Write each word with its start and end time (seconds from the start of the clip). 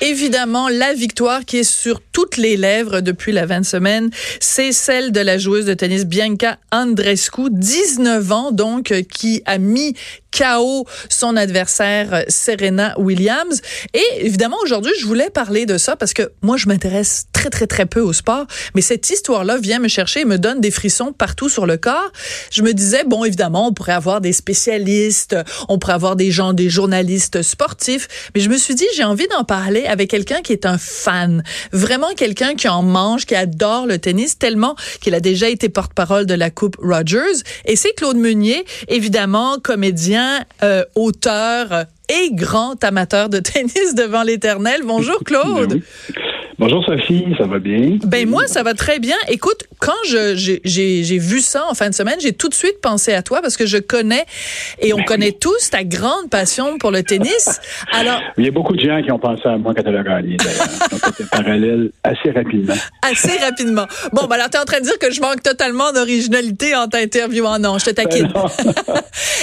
Évidemment, 0.00 0.68
la 0.68 0.94
victoire 0.94 1.44
qui 1.44 1.58
est 1.58 1.64
sur 1.64 2.00
toutes 2.00 2.36
les 2.36 2.56
lèvres 2.56 3.00
depuis 3.00 3.32
la 3.32 3.46
20 3.46 3.64
semaines, 3.64 4.10
c'est 4.38 4.70
celle 4.70 5.10
de 5.10 5.18
la 5.18 5.38
joueuse 5.38 5.66
de 5.66 5.74
tennis 5.74 6.06
Bianca 6.06 6.58
Andrescu, 6.70 7.50
19 7.50 8.30
ans 8.30 8.52
donc, 8.52 8.94
qui 9.12 9.42
a 9.44 9.58
mis 9.58 9.94
KO 10.38 10.86
son 11.08 11.36
adversaire 11.36 12.24
Serena 12.28 12.94
Williams. 12.98 13.60
Et 13.94 14.26
évidemment, 14.26 14.56
aujourd'hui, 14.62 14.92
je 15.00 15.06
voulais 15.06 15.30
parler 15.30 15.66
de 15.66 15.78
ça 15.78 15.96
parce 15.96 16.12
que 16.12 16.30
moi, 16.42 16.56
je 16.56 16.68
m'intéresse 16.68 17.26
très, 17.32 17.50
très, 17.50 17.66
très 17.66 17.86
peu 17.86 18.00
au 18.00 18.12
sport, 18.12 18.46
mais 18.74 18.80
cette 18.80 19.08
histoire-là 19.10 19.58
vient 19.58 19.78
me 19.78 19.88
chercher 19.88 20.20
et 20.20 20.24
me 20.24 20.38
donne 20.38 20.60
des 20.60 20.70
frissons 20.70 21.12
partout 21.12 21.48
sur 21.48 21.66
le 21.66 21.76
corps. 21.76 22.12
Je 22.50 22.62
me 22.62 22.72
disais, 22.72 23.04
bon, 23.04 23.24
évidemment, 23.24 23.68
on 23.68 23.72
pourrait 23.72 23.92
avoir 23.92 24.20
des 24.20 24.32
spécialistes, 24.32 25.36
on 25.68 25.78
pourrait 25.78 25.94
avoir 25.94 26.16
des 26.16 26.30
gens, 26.30 26.52
des 26.52 26.68
journalistes 26.68 27.42
sportifs, 27.42 28.08
mais 28.34 28.40
je 28.40 28.48
me 28.48 28.56
suis 28.56 28.74
dit, 28.74 28.86
j'ai 28.96 29.04
envie 29.04 29.26
d'en 29.28 29.44
parler 29.44 29.86
avec 29.86 30.10
quelqu'un 30.10 30.42
qui 30.42 30.52
est 30.52 30.66
un 30.66 30.78
fan, 30.78 31.42
vraiment 31.72 32.08
quelqu'un 32.16 32.54
qui 32.54 32.68
en 32.68 32.82
mange, 32.82 33.26
qui 33.26 33.34
adore 33.34 33.86
le 33.86 33.98
tennis 33.98 34.38
tellement 34.38 34.76
qu'il 35.00 35.14
a 35.14 35.20
déjà 35.20 35.48
été 35.48 35.68
porte-parole 35.68 36.26
de 36.26 36.34
la 36.34 36.50
Coupe 36.50 36.76
Rogers. 36.80 37.42
Et 37.64 37.76
c'est 37.76 37.92
Claude 37.92 38.16
Meunier, 38.16 38.64
évidemment, 38.88 39.58
comédien, 39.62 40.27
euh, 40.62 40.84
auteur 40.94 41.86
et 42.08 42.32
grand 42.32 42.82
amateur 42.82 43.28
de 43.28 43.38
tennis 43.38 43.94
devant 43.94 44.22
l'éternel. 44.22 44.82
Bonjour 44.84 45.18
Claude. 45.24 45.74
Ben 45.74 45.82
Bonjour 46.58 46.84
Sophie, 46.84 47.24
ça 47.38 47.46
va 47.46 47.60
bien? 47.60 47.98
Ben 48.02 48.28
moi, 48.28 48.48
ça 48.48 48.64
va 48.64 48.74
très 48.74 48.98
bien. 48.98 49.14
Écoute, 49.28 49.68
quand 49.78 49.92
j'ai 50.04 51.18
vu 51.18 51.40
ça 51.40 51.64
en 51.70 51.74
fin 51.74 51.88
de 51.88 51.94
semaine, 51.94 52.16
j'ai 52.20 52.32
tout 52.32 52.48
de 52.48 52.54
suite 52.54 52.80
pensé 52.82 53.12
à 53.12 53.22
toi 53.22 53.40
parce 53.40 53.56
que 53.56 53.64
je 53.64 53.78
connais 53.78 54.24
et 54.80 54.92
on 54.92 54.96
ben 54.96 55.04
connaît 55.04 55.30
tous 55.30 55.70
ta 55.70 55.84
grande 55.84 56.30
passion 56.30 56.76
pour 56.78 56.90
le 56.90 57.04
tennis. 57.04 57.60
Alors, 57.92 58.20
il 58.36 58.44
y 58.44 58.48
a 58.48 58.50
beaucoup 58.50 58.74
de 58.74 58.80
gens 58.80 59.00
qui 59.02 59.12
ont 59.12 59.20
pensé 59.20 59.42
à 59.44 59.56
moi 59.56 59.72
quand 59.72 59.84
elle 59.86 59.98
a 59.98 60.02
gagné. 60.02 60.36
D'ailleurs, 60.36 61.28
parallèle 61.30 61.92
assez 62.02 62.32
rapidement. 62.32 62.74
Assez 63.02 63.38
rapidement. 63.38 63.86
Bon, 64.12 64.26
ben 64.26 64.34
alors 64.34 64.48
es 64.52 64.58
en 64.58 64.64
train 64.64 64.80
de 64.80 64.84
dire 64.84 64.98
que 64.98 65.12
je 65.12 65.20
manque 65.20 65.44
totalement 65.44 65.92
d'originalité 65.92 66.74
en 66.74 66.88
t'interviewant. 66.88 67.60
Non, 67.60 67.78
je 67.78 67.84
te 67.84 67.90
taquine. 67.90 68.32
Ben 68.34 68.48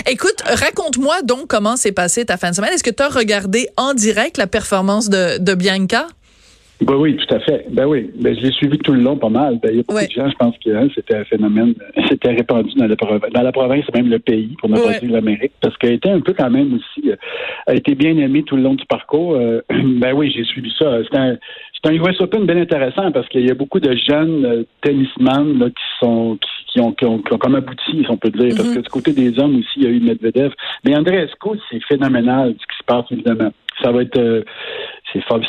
Écoute, 0.11 0.44
raconte-moi 0.44 1.22
donc 1.23 1.47
comment 1.47 1.77
s'est 1.77 1.94
passée 1.94 2.25
ta 2.25 2.35
fin 2.35 2.50
de 2.50 2.54
semaine. 2.55 2.71
Est-ce 2.73 2.83
que 2.83 2.89
tu 2.89 3.03
as 3.03 3.09
regardé 3.09 3.67
en 3.77 3.93
direct 3.93 4.37
la 4.37 4.47
performance 4.47 5.09
de, 5.09 5.37
de 5.43 5.53
Bianca? 5.55 6.07
Ben 6.81 6.95
oui, 6.95 7.15
tout 7.15 7.33
à 7.33 7.39
fait. 7.39 7.65
Ben 7.71 7.85
oui. 7.85 8.11
Ben, 8.19 8.35
je 8.35 8.41
l'ai 8.41 8.51
suivi 8.51 8.77
tout 8.79 8.91
le 8.91 9.01
long 9.01 9.15
pas 9.15 9.29
mal. 9.29 9.59
Ben, 9.63 9.69
il 9.71 9.77
y 9.77 9.79
a 9.79 9.83
beaucoup 9.87 10.05
de 10.05 10.11
gens, 10.11 10.29
je 10.29 10.35
pense 10.35 10.55
que 10.57 10.69
hein, 10.71 10.87
c'était 10.93 11.15
un 11.15 11.23
phénomène, 11.23 11.73
c'était 12.09 12.31
répandu 12.31 12.73
dans 12.75 12.87
la, 12.87 12.97
province, 12.97 13.31
dans 13.33 13.41
la 13.41 13.51
province, 13.53 13.85
même 13.93 14.09
le 14.09 14.19
pays, 14.19 14.55
pour 14.59 14.69
ne 14.69 14.77
pas 14.77 14.99
dire 14.99 15.11
l'Amérique, 15.11 15.53
parce 15.61 15.77
qu'elle 15.77 15.93
était 15.93 16.09
un 16.09 16.19
peu 16.19 16.33
quand 16.33 16.49
même 16.49 16.73
aussi, 16.73 17.11
euh, 17.11 17.15
a 17.67 17.75
été 17.75 17.95
bien 17.95 18.17
aimée 18.17 18.43
tout 18.43 18.57
le 18.57 18.63
long 18.63 18.75
du 18.75 18.85
parcours. 18.87 19.35
Euh, 19.35 19.61
ben 19.69 20.13
oui, 20.13 20.33
j'ai 20.35 20.43
suivi 20.43 20.71
ça. 20.77 20.97
C'est 21.09 21.17
un, 21.17 21.37
c'est 21.73 21.91
un 21.91 21.93
US 21.93 22.19
Open 22.19 22.45
bien 22.45 22.57
intéressant 22.57 23.09
parce 23.11 23.29
qu'il 23.29 23.45
y 23.45 23.51
a 23.51 23.55
beaucoup 23.55 23.79
de 23.79 23.95
jeunes 23.95 24.45
euh, 24.45 24.63
tennisman 24.81 25.57
là, 25.57 25.67
qui 25.69 25.83
sont 26.01 26.37
qui, 26.41 26.54
ont, 26.79 26.91
qui, 26.91 27.05
ont, 27.05 27.19
qui 27.19 27.33
ont 27.33 27.37
comme 27.37 27.55
abouti, 27.55 28.03
si 28.03 28.05
on 28.09 28.17
peut 28.17 28.29
dire, 28.29 28.53
parce 28.55 28.69
mm-hmm. 28.69 28.75
que 28.75 28.79
du 28.79 28.89
côté 28.89 29.13
des 29.13 29.39
hommes 29.39 29.57
aussi, 29.57 29.77
il 29.77 29.83
y 29.83 29.88
a 29.88 29.89
eu 29.89 30.00
Medvedev. 30.00 30.53
Mais 30.83 30.95
André 30.95 31.17
Esco, 31.23 31.55
c'est 31.69 31.83
phénoménal 31.83 32.55
ce 32.59 32.66
qui 32.66 32.77
se 32.77 32.83
passe 32.85 33.05
évidemment. 33.11 33.51
Ça 33.81 33.91
va 33.91 34.01
être 34.03 34.45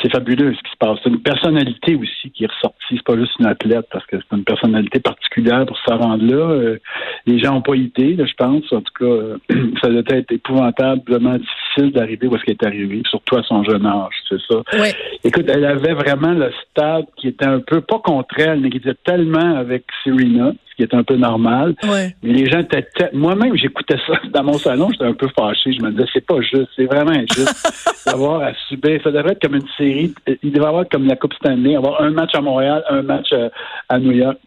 c'est 0.03 0.13
fabuleux 0.13 0.55
ce 0.55 0.63
qui 0.63 0.71
se 0.71 0.77
passe. 0.79 0.99
C'est 1.03 1.11
une 1.11 1.23
personnalité 1.23 1.95
aussi 1.95 2.31
qui 2.31 2.45
est 2.45 2.47
ressortie. 2.47 2.77
C'est 2.91 3.03
pas 3.03 3.17
juste 3.17 3.33
une 3.41 3.47
athlète 3.47 3.87
parce 3.91 4.07
que 4.07 4.17
c'est 4.17 4.37
une 4.37 4.45
personnalité 4.45 5.01
particulière 5.01 5.65
pour 5.67 5.79
se 5.79 5.93
rendre 5.93 6.25
là. 6.25 6.51
Euh, 6.51 6.79
les 7.27 7.39
gens 7.39 7.55
n'ont 7.55 7.63
pas 7.63 7.75
idée, 7.75 8.15
là, 8.15 8.25
je 8.27 8.35
pense. 8.35 8.73
En 8.73 8.81
tout 8.81 8.93
cas, 8.99 9.05
euh, 9.05 9.39
ça 9.83 9.89
doit 9.89 10.03
être 10.09 10.33
épouvantablement 10.33 11.39
difficile 11.39 11.93
d'arriver 11.93 12.27
où 12.27 12.37
est-ce 12.37 12.45
qu'elle 12.45 12.57
est 12.61 12.67
arrivée, 12.67 13.03
surtout 13.09 13.37
à 13.37 13.43
son 13.43 13.65
jeune 13.65 13.87
âge, 13.87 14.15
c'est 14.29 14.41
ça. 14.49 14.63
Écoute, 15.25 15.47
elle 15.49 15.65
avait 15.65 15.95
vraiment 15.95 16.33
le 16.33 16.51
stade 16.71 17.07
qui 17.17 17.29
était 17.29 17.47
un 17.47 17.61
peu 17.61 17.81
pas 17.81 17.99
contre 17.99 18.39
elle, 18.39 18.61
mais 18.61 18.71
qui 18.71 18.79
était 18.79 18.97
tellement 19.05 19.57
avec 19.57 19.85
Serena 20.05 20.53
qui 20.77 20.83
est 20.83 20.95
un 20.95 21.03
peu 21.03 21.17
normal. 21.17 21.75
Mais 21.85 22.15
les 22.23 22.47
gens 22.47 22.61
étaient 22.61 22.87
moi-même 23.13 23.57
j'écoutais 23.57 23.97
ça 24.07 24.21
dans 24.33 24.45
mon 24.45 24.59
salon, 24.59 24.89
j'étais 24.93 25.05
un 25.05 25.15
peu 25.15 25.29
fâché, 25.37 25.73
je 25.73 25.83
me 25.83 25.91
disais 25.91 26.07
c'est 26.13 26.27
pas 26.27 26.41
juste, 26.41 26.69
c'est 26.77 26.85
vraiment 26.85 27.13
injuste 27.13 28.05
d'avoir 28.07 28.43
à 28.43 28.53
subir. 28.69 29.01
Ça 29.03 29.11
devrait 29.11 29.33
être 29.33 29.43
comme 29.43 29.56
une 29.57 29.69
série, 29.77 30.15
il 30.43 30.53
devrait 30.53 30.69
avoir 30.69 30.89
comme 30.89 31.07
la 31.07 31.17
Coupe 31.17 31.35
Stanley, 31.35 31.77
avoir 31.77 32.01
un 32.03 32.11
match 32.11 32.35
à 32.35 32.41
Montréal, 32.41 32.85
un 32.89 33.03
match 33.03 33.29
euh, 33.33 33.49
à 33.89 33.99
New 33.99 34.13
York 34.13 34.39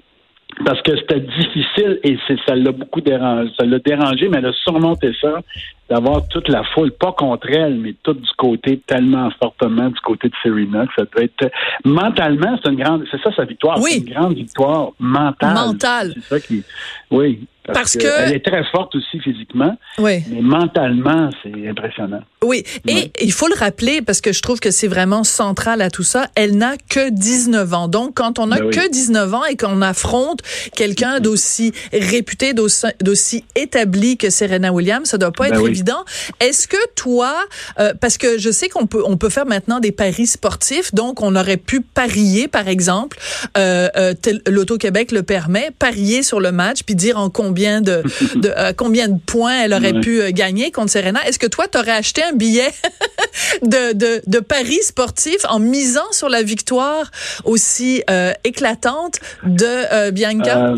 parce 0.66 0.82
que 0.82 0.96
c'était 0.98 1.22
difficile 1.22 2.00
et 2.04 2.18
ça 2.46 2.56
l'a 2.56 2.72
beaucoup 2.72 3.02
dérangé. 3.02 3.52
Ça 3.58 3.66
l'a 3.66 3.80
dérangé, 3.80 4.28
mais 4.30 4.40
elle 4.40 4.48
a 4.48 4.54
surmonté 4.54 5.12
ça, 5.22 5.42
d'avoir 5.90 6.28
toute 6.28 6.50
la 6.50 6.64
foule, 6.64 6.92
pas 6.92 7.14
contre 7.14 7.50
elle, 7.50 7.76
mais 7.76 7.96
tout 8.04 8.14
du 8.14 8.30
côté 8.38 8.82
tellement 8.86 9.30
fortement 9.42 9.90
du 9.90 10.00
côté 10.02 10.28
de 10.28 10.34
Serena 10.44 10.86
que 10.88 10.94
ça 10.98 11.06
devait 11.06 11.26
être 11.26 11.52
mentalement, 11.86 12.58
c'est 12.62 12.72
une 12.72 12.82
grande, 12.82 13.06
c'est 13.10 13.22
ça 13.22 13.34
sa 13.36 13.46
victoire, 13.46 13.80
oui. 13.82 13.92
c'est 13.92 13.98
une 14.00 14.14
grande 14.14 14.34
victoire 14.36 14.92
mentale. 15.00 15.54
Mentale. 15.54 16.14
C'est 16.16 16.24
ça 16.24 16.40
qui, 16.40 16.64
oui, 17.12 17.48
parce, 17.74 17.96
que, 17.96 18.08
elle 18.28 18.36
est 18.36 18.46
très 18.46 18.64
forte 18.72 18.96
aussi 18.96 19.20
physiquement, 19.20 19.78
oui. 19.98 20.24
mais 20.30 20.42
mentalement, 20.42 21.30
c'est 21.44 21.68
impressionnant. 21.68 22.22
Oui, 22.44 22.64
et 22.88 23.12
il 23.22 23.34
faut 23.34 23.48
le 23.48 23.56
rappeler 23.56 24.02
parce 24.02 24.22
que 24.22 24.32
je 24.32 24.42
trouve 24.42 24.62
que 24.62 24.72
c'est 24.72 24.88
vraiment 24.88 25.26
central 25.26 25.82
à 25.82 25.90
tout 25.90 26.04
ça. 26.04 26.28
Elle 26.36 26.58
n'a 26.58 26.76
que 26.90 27.10
19 27.10 27.74
ans. 27.74 27.88
Donc, 27.90 28.16
quand 28.16 28.40
on 28.40 28.48
n'a 28.48 28.60
ben 28.60 28.70
que 28.70 28.90
19 28.90 29.34
ans 29.34 29.44
et 29.44 29.58
qu'on 29.58 29.82
affronte 29.82 30.40
quelqu'un 30.74 31.20
d'aussi 31.20 31.74
réputé, 31.92 32.54
d'aussi 32.54 33.44
établi 33.56 34.18
que 34.18 34.30
Serena 34.30 34.72
Williams, 34.72 35.10
ça 35.10 35.18
doit 35.18 35.34
pas 35.34 35.50
ben 35.50 35.56
être 35.56 35.68
évident. 35.68 36.06
Est-ce 36.40 36.68
que 36.68 36.78
toi, 36.96 37.36
euh, 37.80 37.94
parce 38.00 38.18
que 38.18 38.38
je 38.38 38.52
sais 38.52 38.70
qu'on 38.70 38.88
peut 38.88 39.04
on 39.06 39.18
peut 39.18 39.30
faire 39.30 39.46
maintenant 39.46 39.80
des 39.82 39.92
paris 39.92 40.28
sportifs, 40.28 40.94
donc 40.94 41.22
on 41.22 41.36
aurait 41.36 41.58
pu 41.58 41.82
parier, 41.82 42.48
par 42.48 42.68
exemple, 42.68 43.18
euh, 43.58 43.90
euh, 43.98 44.14
l'Auto-Québec 44.48 45.12
le 45.12 45.24
permet, 45.24 45.72
parier 45.78 46.24
sur 46.24 46.40
le 46.40 46.52
match 46.52 46.84
puis 46.84 46.96
dire 46.96 47.20
en 47.20 47.30
combien 47.30 47.59
de, 47.82 48.04
euh, 48.46 48.74
combien 48.76 49.08
de 49.08 49.20
points 49.20 49.64
elle 49.64 49.74
aurait 49.74 50.00
pu 50.00 50.22
euh, 50.22 50.32
gagner 50.32 50.72
contre 50.72 50.90
Serena. 50.92 51.20
Est-ce 51.28 51.40
que 51.40 51.48
toi, 51.48 51.66
tu 51.72 51.78
aurais 51.78 51.92
acheté 51.92 52.22
un 52.24 52.36
billet 52.36 52.70
de, 53.62 53.94
de, 53.94 54.22
de 54.26 54.40
paris 54.40 54.82
sportif 54.82 55.38
en 55.50 55.60
misant 55.60 56.12
sur 56.12 56.30
la 56.30 56.44
victoire 56.44 57.12
aussi 57.46 58.04
euh, 58.10 58.32
éclatante 58.44 59.20
de 59.44 60.12
Bianca? 60.12 60.74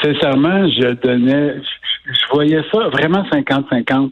sincèrement, 0.00 0.68
je 0.68 0.94
donnais, 0.94 1.56
je, 2.06 2.32
voyais 2.32 2.62
ça 2.70 2.88
vraiment 2.88 3.24
50-50. 3.24 4.10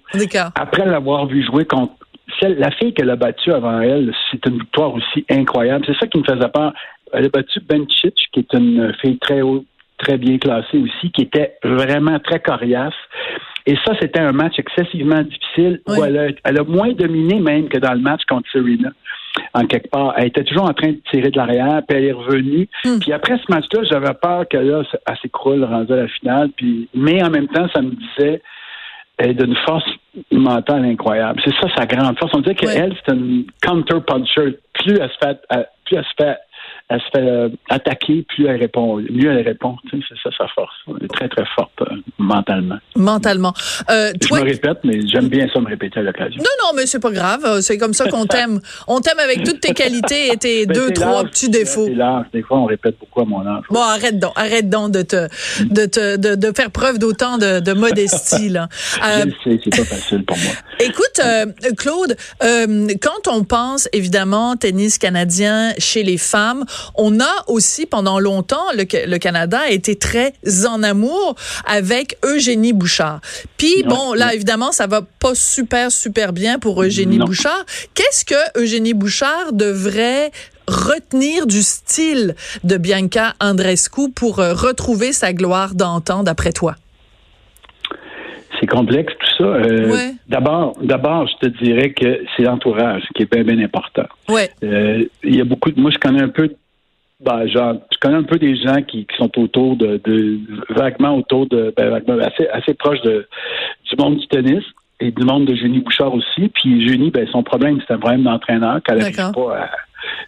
Après 0.56 0.84
l'avoir 0.84 1.26
vu 1.26 1.44
jouer 1.44 1.64
contre 1.64 1.94
la 2.42 2.70
fille 2.72 2.92
qu'elle 2.94 3.10
a 3.10 3.16
battue 3.16 3.52
avant 3.52 3.80
elle, 3.80 4.12
c'est 4.30 4.44
une 4.46 4.58
victoire 4.58 4.94
aussi 4.94 5.24
incroyable. 5.30 5.84
C'est 5.86 5.96
ça 5.98 6.06
qui 6.06 6.18
me 6.18 6.24
faisait 6.24 6.48
peur. 6.48 6.72
Elle 7.12 7.26
a 7.26 7.28
battu 7.28 7.60
Benchich, 7.60 8.28
qui 8.32 8.40
est 8.40 8.52
une 8.52 8.92
fille 9.00 9.18
très 9.18 9.42
haute, 9.42 9.66
très 10.02 10.18
bien 10.18 10.38
classé 10.38 10.78
aussi, 10.78 11.10
qui 11.12 11.22
était 11.22 11.56
vraiment 11.62 12.18
très 12.18 12.40
coriace. 12.40 12.94
Et 13.66 13.76
ça, 13.84 13.92
c'était 14.00 14.20
un 14.20 14.32
match 14.32 14.58
excessivement 14.58 15.22
difficile 15.22 15.80
où 15.86 16.02
elle 16.04 16.58
a, 16.58 16.64
moins 16.64 16.92
dominé 16.92 17.38
même 17.40 17.68
que 17.68 17.78
dans 17.78 17.92
le 17.92 18.00
match 18.00 18.22
contre 18.28 18.50
Serena. 18.50 18.90
En 19.54 19.66
quelque 19.66 19.88
part, 19.88 20.14
elle 20.16 20.26
était 20.26 20.44
toujours 20.44 20.64
en 20.64 20.72
train 20.72 20.88
de 20.92 21.00
tirer 21.10 21.30
de 21.30 21.36
l'arrière, 21.36 21.82
puis 21.86 21.98
elle 21.98 22.04
est 22.04 22.12
revenue. 22.12 22.68
Hmm. 22.84 22.98
Puis 23.00 23.12
après 23.12 23.38
ce 23.38 23.52
match-là, 23.52 23.82
j'avais 23.84 24.14
peur 24.14 24.48
que 24.48 24.56
là, 24.56 24.82
elle 25.06 25.16
s'écroule 25.22 25.62
rendue 25.64 25.92
à 25.92 25.96
la 25.96 26.08
finale. 26.08 26.50
Puis, 26.56 26.88
mais 26.94 27.22
en 27.22 27.30
même 27.30 27.48
temps, 27.48 27.68
ça 27.74 27.82
me 27.82 27.90
disait 27.90 28.42
elle 29.18 29.30
est 29.30 29.34
d'une 29.34 29.56
force 29.66 29.84
mentale 30.32 30.84
incroyable. 30.86 31.40
C'est 31.44 31.54
ça 31.60 31.68
sa 31.76 31.86
grande 31.86 32.18
force. 32.18 32.32
On 32.34 32.40
dirait 32.40 32.54
qu'elle, 32.54 32.96
c'est 33.06 33.14
une 33.14 33.44
counter-puncher. 33.62 34.58
Plus 34.72 34.96
elle 34.98 35.10
se 35.10 35.18
fait, 35.22 35.38
plus 35.84 35.96
elle 35.96 36.04
se 36.04 36.24
fait 36.24 36.38
elle 36.90 37.00
se 37.00 37.06
fait 37.12 37.22
euh, 37.22 37.48
attaquer, 37.68 38.26
plus 38.28 38.46
elle 38.46 38.56
répond, 38.56 38.96
mieux 38.96 39.30
elle 39.30 39.46
répond. 39.46 39.76
C'est 39.92 40.00
ça 40.24 40.30
sa 40.36 40.48
force. 40.48 40.74
Elle 40.88 41.04
est 41.04 41.08
très, 41.08 41.28
très 41.28 41.44
forte 41.54 41.70
euh, 41.82 41.94
mentalement. 42.18 42.78
Mentalement. 42.96 43.54
Euh, 43.90 44.10
je 44.20 44.34
me 44.34 44.40
répète, 44.40 44.78
mais 44.82 45.06
j'aime 45.06 45.28
bien 45.28 45.46
ça 45.54 45.60
me 45.60 45.68
répéter 45.68 46.00
à 46.00 46.02
l'occasion. 46.02 46.38
Non, 46.38 46.50
non, 46.64 46.72
mais 46.74 46.86
c'est 46.86 46.98
pas 46.98 47.12
grave. 47.12 47.60
C'est 47.60 47.78
comme 47.78 47.92
ça 47.92 48.08
qu'on 48.08 48.26
t'aime. 48.26 48.60
On 48.88 49.00
t'aime 49.00 49.20
avec 49.20 49.44
toutes 49.44 49.60
tes 49.60 49.72
qualités 49.72 50.32
et 50.32 50.36
tes 50.36 50.66
ben, 50.66 50.74
deux, 50.74 50.90
trois 50.90 51.22
petits 51.22 51.48
défauts. 51.48 51.88
Des 52.32 52.42
fois, 52.42 52.58
on 52.58 52.64
répète 52.64 52.96
beaucoup 52.98 53.20
à 53.20 53.24
mon 53.24 53.46
âge. 53.46 53.62
Bon, 53.70 53.82
arrête 53.82 54.18
donc, 54.18 54.32
arrête 54.34 54.68
donc 54.68 54.90
de 54.90 55.02
te, 55.02 55.28
de 55.62 55.86
te, 55.86 56.16
de, 56.16 56.34
de 56.34 56.52
faire 56.56 56.72
preuve 56.72 56.98
d'autant 56.98 57.38
de, 57.38 57.60
de, 57.60 57.72
modestie, 57.72 58.48
là. 58.48 58.68
c'est 59.44 59.70
pas 59.70 59.84
facile 59.84 60.24
pour 60.24 60.36
moi. 60.38 60.54
Écoute, 60.80 61.20
Claude, 61.78 62.16
quand 63.00 63.32
on 63.32 63.44
pense 63.44 63.88
évidemment 63.92 64.56
tennis 64.56 64.98
canadien 64.98 65.72
chez 65.78 66.02
les 66.02 66.18
femmes, 66.18 66.64
on 66.94 67.20
a 67.20 67.44
aussi 67.46 67.86
pendant 67.86 68.18
longtemps, 68.18 68.64
le, 68.74 69.18
Canada 69.18 69.60
a 69.66 69.70
été 69.70 69.96
très 69.96 70.34
en 70.66 70.82
amour 70.82 71.34
avec 71.66 72.16
Eugénie 72.24 72.72
Bouchard. 72.72 73.20
Puis 73.56 73.82
bon, 73.86 74.14
là 74.14 74.34
évidemment, 74.34 74.72
ça 74.72 74.86
va 74.86 75.02
pas 75.02 75.34
super 75.34 75.90
super 75.90 76.32
bien 76.32 76.58
pour 76.58 76.82
Eugénie 76.82 77.18
Bouchard. 77.18 77.64
Qu'est-ce 77.94 78.24
que 78.24 78.58
Eugénie 78.58 78.94
Bouchard 78.94 79.52
devrait 79.52 80.30
retenir 80.66 81.46
du 81.46 81.62
style 81.62 82.34
de 82.64 82.76
Bianca 82.76 83.34
Andrescu 83.40 84.10
pour 84.10 84.38
euh, 84.38 84.54
retrouver 84.54 85.12
sa 85.12 85.32
gloire 85.32 85.74
d'antan 85.74 86.22
d'après 86.22 86.52
toi? 86.52 86.76
c'est 88.60 88.66
complexe 88.66 89.12
tout 89.18 89.44
ça. 89.44 89.44
Euh, 89.44 90.10
d'abord, 90.28 90.76
d'abord, 90.82 91.26
je 91.26 91.48
te 91.48 91.64
dirais 91.64 91.92
que 91.92 92.22
c'est 92.36 92.42
l'entourage 92.42 93.02
qui 93.14 93.22
est 93.22 93.32
bien, 93.32 93.42
bien 93.42 93.64
important. 93.64 94.06
Ouais. 94.28 94.50
Euh, 94.62 95.04
il 95.24 95.36
y 95.36 95.40
a 95.40 95.44
beaucoup 95.44 95.70
de, 95.70 95.80
moi, 95.80 95.90
je 95.90 95.98
connais 95.98 96.22
un 96.22 96.28
peu, 96.28 96.50
ben, 97.20 97.46
genre, 97.46 97.74
je 97.92 97.98
connais 97.98 98.16
un 98.16 98.22
peu 98.22 98.38
des 98.38 98.56
gens 98.56 98.82
qui, 98.82 99.06
sont 99.16 99.30
autour 99.38 99.76
de, 99.76 100.00
vaguement 100.70 101.16
autour 101.16 101.46
de, 101.46 101.72
ben, 101.76 102.02
assez, 102.20 102.48
assez 102.48 102.74
proche 102.74 103.00
de, 103.02 103.26
du 103.90 103.96
monde 103.98 104.18
du 104.18 104.26
tennis 104.28 104.64
et 105.00 105.10
du 105.10 105.24
monde 105.24 105.46
de 105.46 105.54
Jenny 105.54 105.80
Bouchard 105.80 106.14
aussi. 106.14 106.48
Puis 106.48 106.86
Jenny, 106.86 107.10
ben, 107.10 107.26
son 107.30 107.42
problème, 107.42 107.80
c'est 107.86 107.94
un 107.94 107.98
problème 107.98 108.22
d'entraîneur 108.22 108.82
qu'elle 108.82 108.98
n'arrive 108.98 109.32
pas 109.32 109.70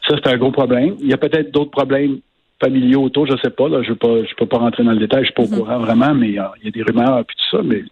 Ça, 0.09 0.17
c'est 0.23 0.29
un 0.29 0.37
gros 0.37 0.53
problème. 0.53 0.97
Il 1.01 1.09
y 1.09 1.15
a 1.15 1.19
peut-être 1.19 1.51
d'autres 1.51 1.71
problèmes 1.71 2.19
familiaux 2.63 3.03
autour, 3.03 3.27
je 3.27 3.37
sais 3.43 3.51
pas, 3.51 3.69
là, 3.69 3.83
je 3.83 3.91
ne 3.91 3.95
peux, 3.95 4.25
peux 4.39 4.47
pas 4.47 4.59
rentrer 4.59 4.85
dans 4.85 4.93
le 4.93 4.99
détail, 4.99 5.23
je 5.23 5.27
suis 5.27 5.35
pas 5.35 5.43
au 5.43 5.47
mm-hmm. 5.47 5.59
courant 5.59 5.79
vraiment, 5.79 6.15
mais 6.15 6.29
il 6.29 6.35
y, 6.35 6.39
a, 6.39 6.53
il 6.61 6.67
y 6.67 6.69
a 6.69 6.71
des 6.71 6.83
rumeurs 6.83 7.19
et 7.19 7.25
tout 7.25 7.57
ça, 7.57 7.63
mais 7.65 7.83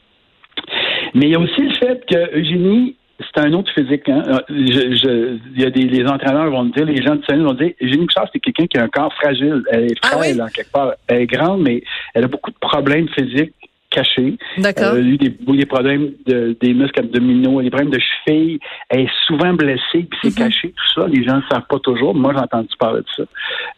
mais 1.14 1.26
il 1.26 1.30
y 1.30 1.34
a 1.34 1.40
aussi 1.40 1.60
le 1.60 1.74
fait 1.74 2.04
que 2.06 2.38
Eugénie, 2.38 2.96
c'est 3.20 3.40
un 3.40 3.52
autre 3.52 3.70
physique. 3.72 4.08
Hein. 4.08 4.22
Euh, 4.28 5.38
il 5.54 5.60
y 5.60 5.64
a 5.64 5.70
des 5.70 5.82
les 5.82 6.06
entraîneurs 6.06 6.50
vont 6.50 6.64
dire, 6.64 6.84
les 6.84 7.02
gens 7.02 7.16
de 7.16 7.22
tennis 7.22 7.44
vont 7.44 7.54
dire, 7.54 7.72
Eugénie 7.80 8.06
Bouchard, 8.06 8.28
c'est 8.32 8.40
quelqu'un 8.40 8.66
qui 8.66 8.78
a 8.78 8.84
un 8.84 8.88
corps 8.88 9.12
fragile. 9.14 9.62
Elle 9.70 9.92
est 9.92 9.98
ah 10.02 10.08
frêle, 10.08 10.42
quelque 10.54 10.72
part. 10.72 10.92
Elle 11.08 11.22
est 11.22 11.26
grande, 11.26 11.62
mais 11.62 11.82
elle 12.14 12.24
a 12.24 12.28
beaucoup 12.28 12.50
de 12.50 12.58
problèmes 12.60 13.08
physiques 13.08 13.54
cachés. 13.90 14.38
D'accord. 14.58 14.94
Elle 14.94 15.04
a 15.04 15.08
eu 15.08 15.16
des, 15.16 15.30
des 15.30 15.66
problèmes 15.66 16.12
de, 16.26 16.56
des 16.60 16.72
muscles 16.72 17.00
abdominaux, 17.00 17.60
des 17.60 17.70
problèmes 17.70 17.90
de 17.90 17.98
cheville. 17.98 18.60
Elle 18.88 19.00
est 19.00 19.10
souvent 19.26 19.52
blessée, 19.52 19.80
puis 19.92 20.18
c'est 20.22 20.28
mm-hmm. 20.28 20.38
caché, 20.38 20.68
tout 20.68 21.00
ça. 21.00 21.08
Les 21.08 21.24
gens 21.24 21.36
ne 21.36 21.42
savent 21.50 21.66
pas 21.68 21.78
toujours. 21.80 22.14
Moi, 22.14 22.32
j'ai 22.34 22.40
entendu 22.40 22.68
parler 22.78 23.00
de 23.00 23.06
ça. 23.16 23.22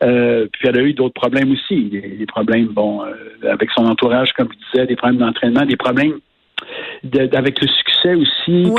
Euh, 0.04 0.46
puis 0.52 0.68
elle 0.68 0.78
a 0.78 0.82
eu 0.82 0.92
d'autres 0.92 1.14
problèmes 1.14 1.52
aussi. 1.52 1.84
Des, 1.84 2.26
problèmes, 2.26 2.66
bon, 2.66 3.02
euh, 3.02 3.50
avec 3.50 3.70
son 3.70 3.86
entourage, 3.86 4.32
comme 4.34 4.48
je 4.52 4.72
disais, 4.72 4.86
des 4.86 4.96
problèmes 4.96 5.18
d'entraînement, 5.18 5.64
des 5.64 5.76
problèmes 5.76 6.18
avec 7.32 7.60
le 7.60 7.68
succès 7.68 8.14
aussi, 8.14 8.72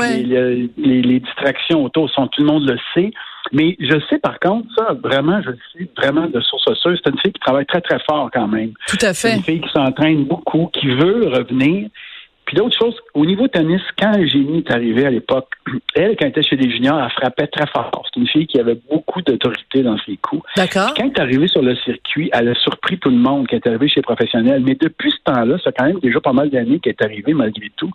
les, 0.76 1.20
distractions 1.20 1.84
autour, 1.84 2.10
sont, 2.10 2.26
tout 2.28 2.42
le 2.42 2.46
monde 2.46 2.68
le 2.68 2.78
sait. 2.94 3.10
Mais 3.52 3.76
je 3.78 4.00
sais 4.08 4.18
par 4.18 4.38
contre, 4.40 4.66
ça, 4.74 4.94
vraiment, 5.02 5.40
je 5.42 5.50
le 5.50 5.58
sais 5.72 5.88
vraiment 5.96 6.26
de 6.26 6.40
source 6.40 6.72
sûre, 6.80 6.96
c'est 6.96 7.10
une 7.10 7.18
fille 7.18 7.32
qui 7.32 7.40
travaille 7.40 7.66
très, 7.66 7.82
très 7.82 7.98
fort 8.08 8.30
quand 8.32 8.48
même. 8.48 8.72
Tout 8.88 8.96
à 9.02 9.12
fait. 9.12 9.28
C'est 9.28 9.36
une 9.36 9.42
fille 9.42 9.60
qui 9.60 9.70
s'entraîne 9.70 10.24
beaucoup, 10.24 10.70
qui 10.72 10.86
veut 10.88 11.28
revenir, 11.28 11.88
puis 12.44 12.56
d'autres 12.56 12.76
choses, 12.78 12.96
au 13.14 13.24
niveau 13.24 13.48
tennis, 13.48 13.80
quand 13.98 14.18
Eugénie 14.18 14.58
est 14.58 14.70
arrivée 14.70 15.06
à 15.06 15.10
l'époque, 15.10 15.48
elle, 15.94 16.16
quand 16.16 16.26
elle 16.26 16.28
était 16.28 16.42
chez 16.42 16.56
les 16.56 16.70
juniors, 16.70 17.00
elle 17.02 17.10
frappait 17.10 17.46
très 17.46 17.66
fort. 17.68 18.04
C'est 18.12 18.20
une 18.20 18.28
fille 18.28 18.46
qui 18.46 18.60
avait 18.60 18.78
beaucoup 18.90 19.22
d'autorité 19.22 19.82
dans 19.82 19.96
ses 19.98 20.16
coups. 20.18 20.42
D'accord. 20.56 20.92
Quand 20.94 21.04
elle 21.04 21.10
est 21.10 21.20
arrivée 21.20 21.48
sur 21.48 21.62
le 21.62 21.74
circuit, 21.76 22.30
elle 22.32 22.48
a 22.48 22.54
surpris 22.54 22.98
tout 22.98 23.10
le 23.10 23.16
monde 23.16 23.46
quand 23.48 23.56
elle 23.56 23.62
est 23.64 23.68
arrivée 23.68 23.88
chez 23.88 24.00
les 24.00 24.02
professionnels. 24.02 24.62
Mais 24.64 24.74
depuis 24.74 25.10
ce 25.10 25.32
temps-là, 25.32 25.56
ça 25.62 25.72
quand 25.72 25.86
même 25.86 26.00
déjà 26.00 26.20
pas 26.20 26.32
mal 26.32 26.50
d'années 26.50 26.80
qu'elle 26.80 26.94
est 26.98 27.04
arrivée 27.04 27.32
malgré 27.34 27.70
tout. 27.76 27.90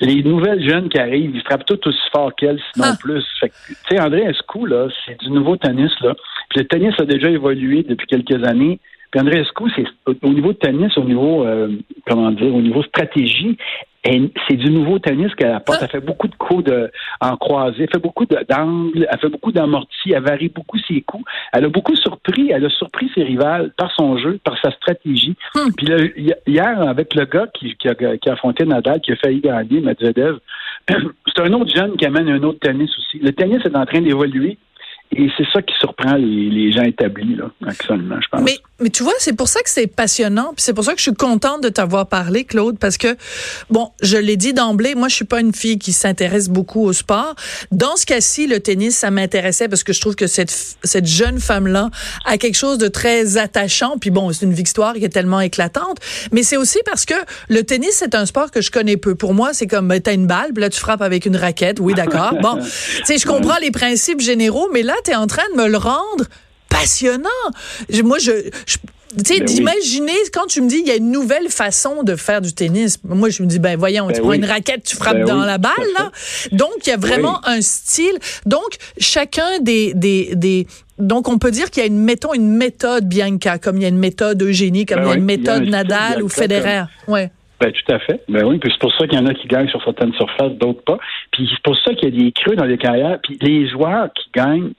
Les 0.00 0.22
nouvelles 0.22 0.66
jeunes 0.68 0.88
qui 0.88 0.98
arrivent, 0.98 1.34
ils 1.34 1.42
frappent 1.42 1.66
tout 1.66 1.80
aussi 1.86 2.10
fort 2.12 2.34
qu'elle, 2.34 2.60
sinon 2.72 2.88
ah. 2.92 2.96
plus. 3.00 3.24
Tu 3.40 3.48
sais, 3.88 4.00
André 4.00 4.22
Escou, 4.22 4.66
là, 4.66 4.88
c'est 5.04 5.18
du 5.20 5.30
nouveau 5.30 5.56
tennis, 5.56 5.92
là. 6.00 6.14
Puis 6.50 6.60
le 6.60 6.66
tennis 6.66 6.94
a 6.98 7.04
déjà 7.04 7.30
évolué 7.30 7.82
depuis 7.82 8.06
quelques 8.06 8.44
années. 8.44 8.80
Andreescu, 9.18 9.64
c'est 9.74 9.86
au 10.22 10.28
niveau 10.28 10.52
de 10.52 10.58
tennis, 10.58 10.96
au 10.96 11.04
niveau 11.04 11.44
euh, 11.44 11.68
comment 12.06 12.30
dire, 12.30 12.54
au 12.54 12.60
niveau 12.60 12.82
stratégie, 12.82 13.56
c'est 14.48 14.56
du 14.56 14.70
nouveau 14.70 14.98
tennis 14.98 15.34
qu'elle 15.34 15.52
apporte. 15.52 15.80
Elle 15.82 15.88
fait 15.88 16.00
beaucoup 16.00 16.28
de 16.28 16.34
coups 16.34 16.64
de, 16.64 16.90
en 17.20 17.36
croisé, 17.36 17.82
elle 17.82 17.90
fait 17.90 18.02
beaucoup 18.02 18.24
d'angles, 18.26 19.06
elle 19.10 19.18
fait 19.18 19.28
beaucoup 19.28 19.52
d'amortis, 19.52 20.12
elle 20.12 20.22
varie 20.22 20.48
beaucoup 20.48 20.78
ses 20.86 21.00
coups. 21.02 21.24
Elle 21.52 21.64
a 21.64 21.68
beaucoup 21.68 21.94
surpris, 21.96 22.50
elle 22.50 22.64
a 22.64 22.70
surpris 22.70 23.10
ses 23.14 23.22
rivales 23.22 23.72
par 23.76 23.92
son 23.92 24.16
jeu, 24.18 24.38
par 24.44 24.56
sa 24.62 24.70
stratégie. 24.72 25.34
Hmm. 25.54 25.70
Puis 25.76 25.88
hier, 26.46 26.80
avec 26.82 27.14
le 27.14 27.24
gars 27.24 27.46
qui, 27.54 27.74
qui, 27.76 27.88
a, 27.88 27.94
qui 27.94 28.28
a 28.28 28.32
affronté 28.32 28.64
Nadal, 28.64 29.00
qui 29.00 29.12
a 29.12 29.16
failli 29.16 29.40
gagner, 29.40 29.80
Medvedev, 29.80 30.38
c'est 30.88 31.42
un 31.42 31.52
autre 31.52 31.74
jeune 31.74 31.96
qui 31.96 32.06
amène 32.06 32.28
un 32.28 32.42
autre 32.42 32.60
tennis 32.60 32.90
aussi. 32.98 33.18
Le 33.18 33.32
tennis 33.32 33.64
est 33.64 33.76
en 33.76 33.86
train 33.86 34.00
d'évoluer. 34.00 34.58
Et 35.12 35.28
c'est 35.36 35.46
ça 35.52 35.62
qui 35.62 35.74
surprend 35.78 36.14
les, 36.16 36.72
gens 36.72 36.82
établis, 36.82 37.36
là, 37.36 37.50
actuellement, 37.66 38.16
je 38.20 38.28
pense. 38.28 38.42
Mais, 38.42 38.58
mais 38.80 38.90
tu 38.90 39.02
vois, 39.02 39.14
c'est 39.18 39.34
pour 39.34 39.48
ça 39.48 39.60
que 39.62 39.70
c'est 39.70 39.86
passionnant, 39.86 40.52
puis 40.54 40.62
c'est 40.62 40.74
pour 40.74 40.84
ça 40.84 40.92
que 40.92 40.98
je 40.98 41.04
suis 41.04 41.14
contente 41.14 41.62
de 41.62 41.68
t'avoir 41.68 42.06
parlé, 42.06 42.44
Claude, 42.44 42.78
parce 42.78 42.98
que, 42.98 43.16
bon, 43.70 43.92
je 44.02 44.16
l'ai 44.16 44.36
dit 44.36 44.52
d'emblée, 44.52 44.94
moi, 44.94 45.08
je 45.08 45.14
suis 45.14 45.24
pas 45.24 45.40
une 45.40 45.54
fille 45.54 45.78
qui 45.78 45.92
s'intéresse 45.92 46.48
beaucoup 46.48 46.84
au 46.84 46.92
sport. 46.92 47.34
Dans 47.70 47.96
ce 47.96 48.04
cas-ci, 48.04 48.46
le 48.46 48.60
tennis, 48.60 48.96
ça 48.96 49.10
m'intéressait 49.10 49.68
parce 49.68 49.84
que 49.84 49.92
je 49.92 50.00
trouve 50.00 50.16
que 50.16 50.26
cette, 50.26 50.50
cette 50.82 51.06
jeune 51.06 51.38
femme-là 51.38 51.90
a 52.24 52.36
quelque 52.36 52.56
chose 52.56 52.78
de 52.78 52.88
très 52.88 53.38
attachant, 53.38 53.96
puis 53.98 54.10
bon, 54.10 54.32
c'est 54.32 54.44
une 54.44 54.54
victoire 54.54 54.94
qui 54.94 55.04
est 55.04 55.10
tellement 55.10 55.40
éclatante, 55.40 55.98
mais 56.32 56.42
c'est 56.42 56.56
aussi 56.56 56.78
parce 56.84 57.04
que 57.04 57.14
le 57.48 57.62
tennis, 57.62 57.92
c'est 57.92 58.14
un 58.14 58.26
sport 58.26 58.50
que 58.50 58.60
je 58.60 58.70
connais 58.70 58.96
peu. 58.96 59.14
Pour 59.14 59.34
moi, 59.34 59.50
c'est 59.52 59.66
comme, 59.66 59.88
ben, 59.88 60.00
t'as 60.00 60.14
une 60.14 60.26
balle, 60.26 60.52
puis 60.52 60.62
là, 60.62 60.68
tu 60.68 60.80
frappes 60.80 61.02
avec 61.02 61.26
une 61.26 61.36
raquette, 61.36 61.80
oui, 61.80 61.94
d'accord. 61.94 62.34
Bon, 62.42 62.58
tu 62.58 63.04
sais, 63.04 63.18
je 63.18 63.26
comprends 63.26 63.56
les 63.62 63.70
principes 63.70 64.20
généraux, 64.20 64.68
mais 64.72 64.82
là, 64.82 64.94
tu 65.04 65.10
es 65.10 65.14
en 65.14 65.26
train 65.26 65.42
de 65.54 65.62
me 65.62 65.68
le 65.68 65.78
rendre 65.78 66.24
passionnant. 66.68 67.28
Moi, 68.04 68.18
je, 68.18 68.50
tu 69.16 69.24
sais, 69.24 69.38
ben 69.38 69.46
d'imaginer, 69.46 70.12
quand 70.32 70.46
tu 70.46 70.60
me 70.60 70.68
dis, 70.68 70.78
il 70.78 70.86
y 70.86 70.90
a 70.90 70.96
une 70.96 71.10
nouvelle 71.10 71.48
façon 71.48 72.02
de 72.02 72.16
faire 72.16 72.40
du 72.40 72.52
tennis. 72.52 72.98
Moi, 73.04 73.30
je 73.30 73.42
me 73.42 73.48
dis, 73.48 73.58
ben 73.58 73.78
voyons, 73.78 74.08
tu 74.08 74.14
ben 74.14 74.22
prends 74.22 74.32
une 74.32 74.44
raquette, 74.44 74.84
tu 74.84 74.96
frappes 74.96 75.18
ben 75.18 75.24
dans 75.24 75.44
la 75.44 75.58
balle, 75.58 75.72
là. 75.96 76.10
Donc, 76.52 76.86
il 76.86 76.90
y 76.90 76.92
a 76.92 76.96
vraiment 76.96 77.46
un 77.46 77.62
style. 77.62 78.18
Donc, 78.44 78.76
chacun 78.98 79.58
des, 79.60 79.94
des, 79.94 80.34
des, 80.34 80.66
donc, 80.98 81.28
on 81.28 81.38
peut 81.38 81.50
dire 81.50 81.70
qu'il 81.70 81.82
y 81.82 81.84
a 81.84 81.86
une, 81.86 81.98
mettons, 81.98 82.34
une 82.34 82.56
méthode 82.56 83.06
Bianca, 83.06 83.58
comme 83.58 83.76
il 83.76 83.82
y 83.82 83.86
a 83.86 83.88
une 83.88 83.98
méthode 83.98 84.42
Eugénie, 84.42 84.86
comme 84.86 85.02
il 85.02 85.08
y 85.08 85.12
a 85.12 85.14
une 85.14 85.24
méthode 85.24 85.62
Nadal 85.64 86.22
ou 86.22 86.28
Federer. 86.28 86.84
Ouais. 87.08 87.30
Ben, 87.58 87.72
tout 87.72 87.92
à 87.92 87.98
fait. 88.00 88.22
Ben 88.28 88.44
oui, 88.44 88.58
puis 88.58 88.70
c'est 88.70 88.80
pour 88.80 88.92
ça 88.92 89.06
qu'il 89.06 89.18
y 89.18 89.22
en 89.22 89.26
a 89.26 89.32
qui 89.32 89.48
gagnent 89.48 89.68
sur 89.68 89.82
certaines 89.82 90.12
surfaces, 90.14 90.52
d'autres 90.52 90.82
pas. 90.82 90.98
Puis 91.30 91.48
c'est 91.50 91.62
pour 91.62 91.76
ça 91.78 91.94
qu'il 91.94 92.14
y 92.14 92.20
a 92.20 92.24
des 92.24 92.32
creux 92.32 92.54
dans 92.54 92.66
les 92.66 92.76
carrières. 92.76 93.18
Puis 93.22 93.38
les 93.40 93.68
joueurs 93.68 94.12
qui 94.12 94.28
gagnent, 94.34 94.72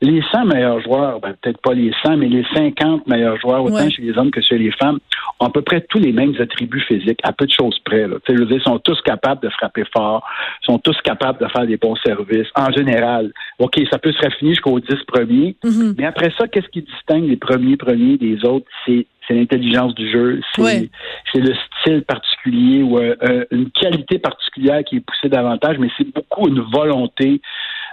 les 0.00 0.22
100 0.32 0.44
meilleurs 0.46 0.80
joueurs, 0.80 1.20
ben, 1.20 1.34
peut-être 1.40 1.60
pas 1.60 1.74
les 1.74 1.92
100, 2.04 2.16
mais 2.16 2.28
les 2.28 2.44
50 2.54 3.06
meilleurs 3.06 3.38
joueurs, 3.38 3.64
autant 3.64 3.88
chez 3.88 4.02
les 4.02 4.16
hommes 4.16 4.30
que 4.30 4.40
chez 4.40 4.58
les 4.58 4.70
femmes, 4.72 4.98
ont 5.38 5.46
à 5.46 5.50
peu 5.50 5.62
près 5.62 5.80
tous 5.82 5.98
les 5.98 6.12
mêmes 6.12 6.34
attributs 6.40 6.80
physiques, 6.80 7.20
à 7.22 7.32
peu 7.32 7.46
de 7.46 7.52
choses 7.52 7.78
près. 7.84 8.06
Là. 8.06 8.16
Je 8.28 8.34
veux 8.34 8.46
dire, 8.46 8.56
ils 8.58 8.62
sont 8.62 8.78
tous 8.78 9.00
capables 9.02 9.42
de 9.42 9.48
frapper 9.50 9.84
fort, 9.94 10.24
sont 10.62 10.78
tous 10.78 10.96
capables 11.02 11.38
de 11.38 11.48
faire 11.48 11.66
des 11.66 11.76
bons 11.76 11.96
services. 11.96 12.48
En 12.54 12.70
général, 12.72 13.32
OK, 13.58 13.80
ça 13.90 13.98
peut 13.98 14.12
se 14.12 14.18
raffiner 14.18 14.50
jusqu'aux 14.50 14.80
10 14.80 14.86
premiers, 15.06 15.56
mm-hmm. 15.64 15.94
mais 15.98 16.06
après 16.06 16.32
ça, 16.38 16.48
qu'est-ce 16.48 16.68
qui 16.68 16.82
distingue 16.82 17.28
les 17.28 17.36
premiers 17.36 17.76
premiers 17.76 18.16
des 18.16 18.44
autres? 18.44 18.66
C'est 18.86 19.06
c'est 19.30 19.34
l'intelligence 19.36 19.94
du 19.94 20.10
jeu, 20.10 20.40
c'est 20.56 21.40
le 21.40 21.54
style 21.54 22.02
particulier 22.02 22.82
ou 22.82 22.98
euh, 22.98 23.14
euh, 23.22 23.44
une 23.50 23.70
qualité 23.70 24.18
particulière 24.18 24.82
qui 24.84 24.96
est 24.96 25.00
poussée 25.00 25.28
davantage, 25.28 25.78
mais 25.78 25.88
c'est 25.96 26.12
beaucoup 26.12 26.48
une 26.48 26.60
volonté, 26.60 27.40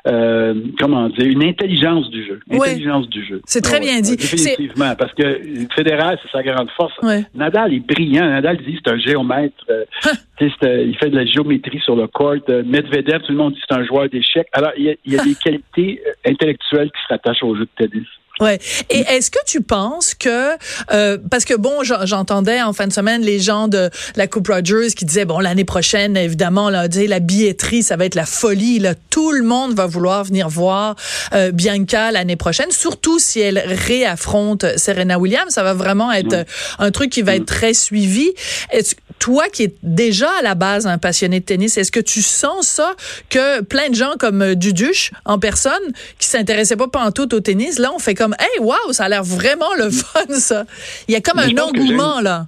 euh, 0.08 0.54
comment 0.80 1.10
dire, 1.10 1.26
une 1.26 1.44
intelligence 1.44 2.10
du 2.10 2.26
jeu. 2.26 2.40
Intelligence 2.50 3.10
du 3.10 3.26
jeu. 3.26 3.42
C'est 3.46 3.62
très 3.62 3.80
bien 3.80 4.00
dit. 4.00 4.16
Définitivement, 4.16 4.96
parce 4.96 5.14
que 5.14 5.42
fédéral, 5.76 6.18
c'est 6.22 6.32
sa 6.32 6.44
grande 6.44 6.70
force. 6.72 6.94
Nadal 7.36 7.74
est 7.74 7.80
brillant. 7.80 8.30
Nadal 8.30 8.58
dit 8.58 8.80
c'est 8.84 8.92
un 8.92 8.98
géomètre. 8.98 9.56
Hein? 10.06 10.14
il 10.40 10.96
fait 10.98 11.10
de 11.10 11.16
la 11.16 11.26
géométrie 11.26 11.80
sur 11.80 11.96
le 11.96 12.06
court. 12.08 12.36
Medvedev, 12.48 13.22
tout 13.24 13.32
le 13.32 13.38
monde 13.38 13.54
dit 13.54 13.60
c'est 13.68 13.76
un 13.76 13.84
joueur 13.84 14.08
d'échecs. 14.08 14.48
Alors, 14.54 14.72
il 14.78 14.86
y 14.86 14.90
a, 14.92 14.94
il 15.04 15.14
y 15.14 15.20
a 15.20 15.24
des 15.24 15.36
qualités 15.44 16.02
intellectuelles 16.26 16.92
qui 16.92 17.02
se 17.02 17.08
rattachent 17.10 17.44
au 17.44 17.56
jeu 17.56 17.66
de 17.66 17.88
tennis. 17.88 18.08
Ouais. 18.40 18.60
Et 18.90 19.00
est-ce 19.00 19.32
que 19.32 19.40
tu 19.46 19.62
penses 19.62 20.14
que 20.14 20.52
euh, 20.92 21.18
parce 21.30 21.44
que 21.44 21.56
bon, 21.56 21.84
j'entendais 21.84 22.62
en 22.62 22.74
fin 22.74 22.88
de 22.88 22.94
semaine 22.94 23.22
les 23.22 23.40
gens 23.40 23.68
de 23.68 23.90
la 24.16 24.28
Coupe 24.28 24.48
Rogers 24.48 24.94
qui 24.96 25.06
disaient 25.06 25.26
bon 25.26 25.40
l'année 25.40 25.66
prochaine 25.66 26.16
évidemment 26.16 26.70
là, 26.70 26.88
la 26.88 27.20
billetterie 27.20 27.82
ça 27.84 27.96
va 27.96 28.06
être 28.06 28.16
la 28.16 28.26
folie 28.26 28.80
là, 28.80 28.94
tout 29.10 29.32
le 29.32 29.44
monde 29.44 29.74
va 29.74 29.88
vouloir 29.88 30.24
venir 30.24 30.50
voir 30.50 30.96
euh, 31.34 31.52
Bianca 31.52 32.12
l'année 32.12 32.36
prochaine, 32.36 32.72
surtout 32.72 33.20
si 33.20 33.40
elle 33.40 33.58
réaffronte 33.58 34.66
Serena 34.78 35.18
Williams, 35.18 35.52
ça 35.54 35.64
va 35.64 35.74
vraiment 35.74 36.12
être 36.12 36.46
un 36.80 36.92
truc 36.92 37.12
qui 37.12 37.22
va 37.22 37.36
être 37.36 37.46
très 37.46 37.74
suivi. 37.74 38.32
Est-ce 38.72 38.96
toi 39.20 39.46
qui 39.50 39.64
es 39.64 39.76
déjà 39.84 40.30
à 40.40 40.42
la 40.42 40.56
base 40.56 40.88
un 40.88 40.98
passionné 40.98 41.40
de 41.40 41.46
tennis, 41.46 41.78
est-ce 41.78 41.92
que 41.92 42.00
tu 42.00 42.22
sens 42.22 42.68
ça 42.68 42.96
que 43.30 43.62
plein 43.62 43.90
de 43.90 43.96
gens 43.96 44.14
comme 44.20 44.42
euh, 44.42 44.56
Duduche 44.56 45.12
en 45.26 45.40
personne 45.40 45.74
qui 46.20 46.28
s'intéressaient 46.28 46.76
pas 46.76 46.88
tout 47.12 47.34
au 47.34 47.40
tennis 47.40 47.80
là 47.80 47.92
on 47.96 48.00
fait 48.00 48.16
comme 48.16 48.27
hey, 48.40 48.60
wow, 48.60 48.92
ça 48.92 49.06
a 49.06 49.10
l'air 49.10 49.24
vraiment 49.24 49.74
le 49.78 49.90
fun, 49.90 50.34
ça. 50.34 50.66
Il 51.08 51.14
y 51.14 51.16
a 51.16 51.22
comme 51.22 51.40
un 51.40 51.58
engouement, 51.58 52.22
là. 52.22 52.48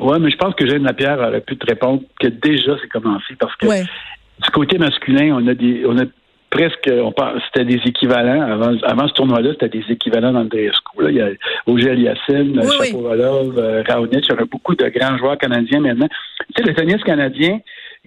Oui, 0.00 0.18
mais 0.20 0.30
je 0.30 0.36
pense 0.36 0.54
que 0.54 0.66
Jeanne 0.66 0.84
Lapierre 0.84 1.18
aurait 1.20 1.40
pu 1.40 1.56
te 1.56 1.66
répondre 1.66 2.02
que 2.18 2.26
déjà 2.26 2.76
c'est 2.80 2.88
commencé 2.88 3.34
parce 3.38 3.54
que 3.56 3.66
du 3.66 4.50
côté 4.52 4.78
masculin, 4.78 5.36
on 5.36 5.46
a 5.46 5.54
des, 5.54 5.84
on 5.86 5.96
a 5.98 6.04
presque, 6.50 6.90
on 6.90 7.14
c'était 7.46 7.64
des 7.64 7.80
équivalents 7.86 8.42
avant, 8.42 8.76
avant 8.82 9.08
ce 9.08 9.14
tournoi-là, 9.14 9.50
c'était 9.52 9.78
des 9.80 9.84
équivalents 9.88 10.32
d'Andreescu. 10.32 11.08
Il 11.08 11.14
y 11.14 11.20
a 11.20 11.30
Auger 11.66 11.90
Aliassine, 11.90 12.60
oui, 12.62 12.86
Chapovalov, 12.88 13.58
euh, 13.58 13.82
Raonic, 13.88 14.26
il 14.26 14.30
y 14.30 14.32
aurait 14.32 14.44
beaucoup 14.44 14.74
de 14.74 14.86
grands 14.88 15.16
joueurs 15.18 15.38
canadiens 15.38 15.80
maintenant. 15.80 16.08
Tu 16.54 16.62
sais, 16.62 16.68
le 16.68 16.74
tennis 16.74 17.02
canadien, 17.04 17.60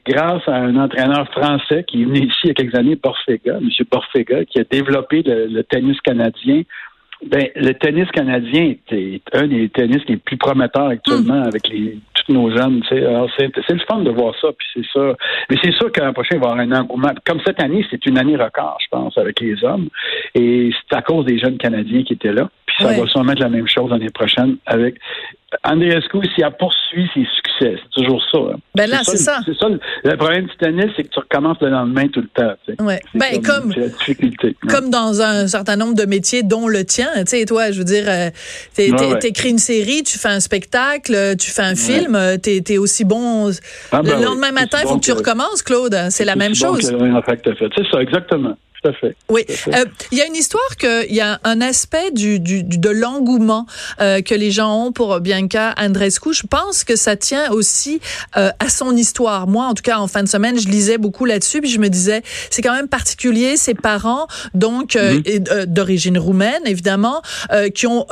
grâce 0.06 0.48
à 0.48 0.56
un 0.56 0.76
entraîneur 0.76 1.28
français 1.32 1.84
qui 1.88 2.04
est 2.04 2.06
venu 2.06 2.20
ici 2.20 2.38
il 2.44 2.48
y 2.50 2.52
a 2.52 2.54
quelques 2.54 2.76
années, 2.76 2.96
Borfega, 2.96 3.58
M. 3.58 3.70
Borfega, 3.92 4.46
qui 4.46 4.60
a 4.60 4.64
développé 4.64 5.24
le 5.26 5.62
tennis 5.64 6.00
canadien 6.02 6.62
ben, 7.26 7.48
le 7.56 7.74
tennis 7.74 8.10
canadien 8.12 8.76
est, 8.92 9.22
un 9.34 9.48
des 9.48 9.70
tennis 9.70 10.02
les 10.08 10.18
plus 10.18 10.38
prometteurs 10.38 10.88
actuellement 10.88 11.42
hmm. 11.42 11.48
avec 11.48 11.68
les 11.70 11.98
tous 12.14 12.34
nos 12.34 12.50
jeunes. 12.56 12.82
Tu 12.82 12.96
sais. 12.96 13.06
Alors, 13.06 13.30
c'est, 13.38 13.52
c'est 13.68 13.74
le 13.74 13.80
fun 13.88 14.00
de 14.00 14.10
voir 14.10 14.34
ça. 14.40 14.50
Puis 14.58 14.68
c'est 14.74 15.00
ça. 15.00 15.16
Mais 15.50 15.58
c'est 15.64 15.74
sûr 15.74 15.92
qu'un 15.92 16.14
prochain, 16.14 16.36
il 16.36 16.40
va 16.40 16.48
y 16.48 16.52
avoir 16.52 16.60
un 16.60 16.72
engouement. 16.72 17.12
Comme 17.26 17.40
cette 17.46 17.62
année, 17.62 17.86
c'est 17.90 18.06
une 18.06 18.18
année 18.18 18.36
record, 18.36 18.78
je 18.82 18.88
pense, 18.90 19.18
avec 19.18 19.40
les 19.40 19.64
hommes. 19.64 19.90
Et 20.34 20.72
c'est 20.74 20.96
à 20.96 21.02
cause 21.02 21.26
des 21.26 21.38
jeunes 21.38 21.58
Canadiens 21.58 22.04
qui 22.04 22.14
étaient 22.14 22.34
là. 22.34 22.50
Ça 22.80 22.88
va 22.88 23.08
sûrement 23.08 23.32
être 23.32 23.40
la 23.40 23.50
même 23.50 23.68
chose 23.68 23.90
l'année 23.90 24.10
prochaine 24.10 24.58
avec 24.66 24.96
Andreescu, 25.64 26.18
s'il 26.34 26.44
a 26.44 26.52
poursuivi 26.52 27.08
ses 27.14 27.26
succès, 27.36 27.80
c'est 27.82 28.02
toujours 28.02 28.22
ça. 28.32 28.38
Hein. 28.38 28.58
Ben 28.74 28.90
là, 28.90 29.00
c'est 29.04 29.18
ça. 29.18 29.40
C'est 29.46 29.56
ça. 29.58 29.68
Le 30.04 30.18
problème 30.18 30.46
du 30.46 30.56
tennis, 30.58 30.92
c'est 30.96 31.04
que 31.04 31.10
tu 31.10 31.20
recommences 31.20 31.58
le 31.62 31.70
lendemain 31.70 32.08
tout 32.08 32.22
le 32.22 32.28
temps. 32.28 32.54
Ouais. 32.84 33.00
Ben, 33.14 33.42
comme, 33.42 33.74
comme, 34.68 34.90
dans 34.90 35.22
un 35.22 35.48
certain 35.48 35.76
nombre 35.76 35.96
de 35.96 36.06
métiers, 36.06 36.44
dont 36.44 36.68
le 36.68 36.84
tien. 36.84 37.08
Tu 37.18 37.24
sais, 37.28 37.46
toi, 37.46 37.72
je 37.72 37.80
veux 37.80 37.86
dire, 37.86 38.06
euh, 38.08 38.30
t'écris 39.20 39.52
une 39.52 39.58
série, 39.58 40.04
tu 40.04 40.18
fais 40.18 40.30
un 40.30 40.40
spectacle, 40.40 41.36
tu 41.40 41.52
fais 41.52 41.64
un 41.64 41.76
film, 41.76 42.18
t'es 42.42 42.64
es 42.68 42.78
aussi 42.78 43.06
bon. 43.06 43.52
Ah, 43.92 44.02
le 44.04 44.10
ben 44.10 44.22
lendemain 44.22 44.52
matin, 44.52 44.80
il 44.82 44.88
faut 44.88 44.98
que, 44.98 45.06
tu 45.06 45.12
recommences, 45.12 45.64
Claude. 45.64 45.96
C'est 46.10 46.26
la 46.26 46.36
même 46.36 46.56
chose. 46.56 46.82
C'est 46.82 47.92
ça, 47.92 48.02
exactement. 48.02 48.58
Oui. 49.30 49.46
Euh, 49.50 49.86
il 50.12 50.18
y 50.18 50.22
a 50.22 50.26
une 50.26 50.36
histoire 50.36 50.78
que 50.78 51.08
il 51.08 51.16
y 51.16 51.22
a 51.22 51.40
un 51.44 51.62
aspect 51.62 52.12
du, 52.12 52.40
du 52.40 52.64
de 52.64 52.90
l'engouement 52.90 53.66
euh, 54.02 54.22
que 54.22 54.36
les 54.36 54.52
gens 54.52 54.86
ont 54.86 54.92
pour 54.92 55.20
Bianca 55.20 55.74
Andreescu. 55.78 56.34
Je 56.34 56.48
pense 56.48 56.84
que 56.84 56.96
ça 56.96 57.16
tient 57.16 57.52
aussi 57.52 58.00
euh, 58.38 58.50
à 58.60 58.70
son 58.70 58.96
histoire. 58.96 59.48
Moi, 59.48 59.66
en 59.66 59.74
tout 59.74 59.84
cas, 59.84 59.98
en 59.98 60.08
fin 60.08 60.24
de 60.24 60.30
semaine, 60.30 60.60
je 60.60 60.68
lisais 60.68 60.98
beaucoup 60.98 61.26
là-dessus, 61.26 61.62
puis 61.62 61.70
je 61.70 61.80
me 61.80 61.90
disais, 61.90 62.22
c'est 62.50 62.62
quand 62.62 62.74
même 62.74 62.88
particulier. 62.88 63.58
Ses 63.58 63.74
parents, 63.74 64.28
donc 64.54 64.96
euh, 64.96 65.22
d'origine 65.66 66.18
roumaine, 66.18 66.62
évidemment, 66.66 67.22
qui 67.74 67.88
ont 67.88 68.06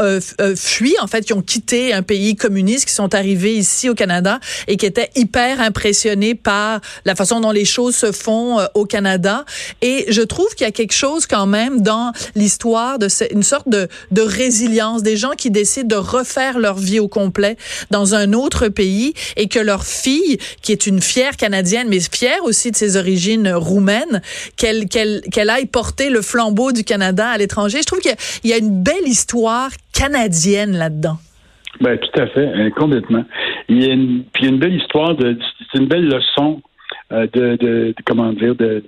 fui, 0.55 0.95
en 1.01 1.07
fait, 1.07 1.21
qui 1.21 1.33
ont 1.33 1.41
quitté 1.41 1.93
un 1.93 2.01
pays 2.01 2.35
communiste, 2.35 2.85
qui 2.85 2.93
sont 2.93 3.13
arrivés 3.13 3.55
ici 3.55 3.89
au 3.89 3.95
Canada 3.95 4.39
et 4.67 4.77
qui 4.77 4.85
étaient 4.85 5.09
hyper 5.15 5.61
impressionnés 5.61 6.35
par 6.35 6.81
la 7.05 7.15
façon 7.15 7.39
dont 7.39 7.51
les 7.51 7.65
choses 7.65 7.95
se 7.95 8.11
font 8.11 8.59
au 8.73 8.85
Canada. 8.85 9.45
Et 9.81 10.05
je 10.09 10.21
trouve 10.21 10.49
qu'il 10.55 10.62
il 10.63 10.67
y 10.67 10.69
a 10.69 10.71
quelque 10.71 10.93
chose 10.93 11.27
quand 11.27 11.45
même 11.45 11.81
dans 11.81 12.13
l'histoire 12.35 12.97
de 12.97 13.07
une 13.33 13.43
sorte 13.43 13.67
de, 13.67 13.87
résilience 14.15 15.03
des 15.03 15.17
gens 15.17 15.31
qui 15.37 15.51
décident 15.51 15.87
de 15.87 16.01
refaire 16.01 16.57
leur 16.57 16.75
vie 16.75 16.99
au 16.99 17.09
complet 17.09 17.57
dans 17.91 18.15
un 18.15 18.31
autre 18.31 18.69
pays 18.69 19.13
et 19.35 19.49
que 19.49 19.59
leur 19.59 19.83
fille, 19.83 20.37
qui 20.61 20.71
est 20.71 20.87
une 20.87 21.01
fière 21.01 21.35
canadienne, 21.35 21.87
mais 21.89 21.99
fière 21.99 22.43
aussi 22.45 22.71
de 22.71 22.75
ses 22.77 22.95
origines 22.95 23.51
roumaines, 23.51 24.21
qu'elle 24.57 24.87
qu'elle 24.87 25.21
qu'elle 25.31 25.49
aille 25.49 25.65
porter 25.65 26.09
le 26.09 26.21
flambeau 26.21 26.71
du 26.71 26.83
Canada 26.85 27.27
à 27.27 27.37
l'étranger. 27.37 27.79
Je 27.81 27.87
trouve 27.87 27.99
qu'il 27.99 28.15
y, 28.45 28.53
a 28.53 28.57
une 28.57 28.81
belle 28.81 29.07
histoire 29.07 29.69
canadienne 29.93 30.77
là-dedans. 30.77 31.17
Ben, 31.81 31.97
tout 31.97 32.21
à 32.21 32.27
fait, 32.27 32.47
hein, 32.47 32.69
complètement. 32.77 33.25
Il 33.67 33.83
y 33.83 33.89
a 33.89 33.93
une, 33.93 34.23
puis 34.33 34.47
une 34.47 34.59
belle 34.59 34.75
histoire 34.75 35.15
c'est 35.19 35.79
une 35.79 35.87
belle 35.87 36.05
leçon 36.05 36.61
euh, 37.11 37.27
de, 37.33 37.57
de, 37.57 37.95
comment 38.05 38.31
dire, 38.31 38.55
de, 38.55 38.83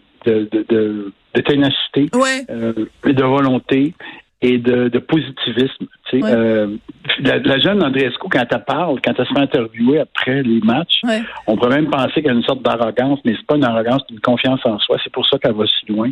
de 1.35 1.41
ténacité, 1.41 2.09
euh, 2.49 2.73
de 3.03 3.23
volonté 3.23 3.93
et 4.41 4.57
de, 4.57 4.89
de 4.89 4.99
positivisme. 4.99 5.87
Euh, 6.13 6.77
la, 7.19 7.59
jeune 7.59 7.83
Andreescu, 7.83 8.27
quand 8.29 8.45
elle 8.49 8.63
parle, 8.65 8.99
quand 9.03 9.13
elle 9.17 9.25
se 9.25 9.33
fait 9.33 9.39
interviewer 9.39 9.99
après 9.99 10.43
les 10.43 10.59
matchs, 10.61 11.01
on 11.47 11.57
pourrait 11.57 11.81
même 11.81 11.89
penser 11.89 12.21
qu'elle 12.21 12.31
a 12.31 12.35
une 12.35 12.43
sorte 12.43 12.61
d'arrogance, 12.61 13.19
mais 13.25 13.33
c'est 13.35 13.45
pas 13.45 13.55
une 13.55 13.63
arrogance, 13.63 14.03
c'est 14.07 14.13
une 14.13 14.21
confiance 14.21 14.59
en 14.65 14.77
soi. 14.79 14.97
C'est 15.03 15.11
pour 15.11 15.27
ça 15.27 15.37
qu'elle 15.39 15.53
va 15.53 15.65
si 15.65 15.91
loin. 15.91 16.09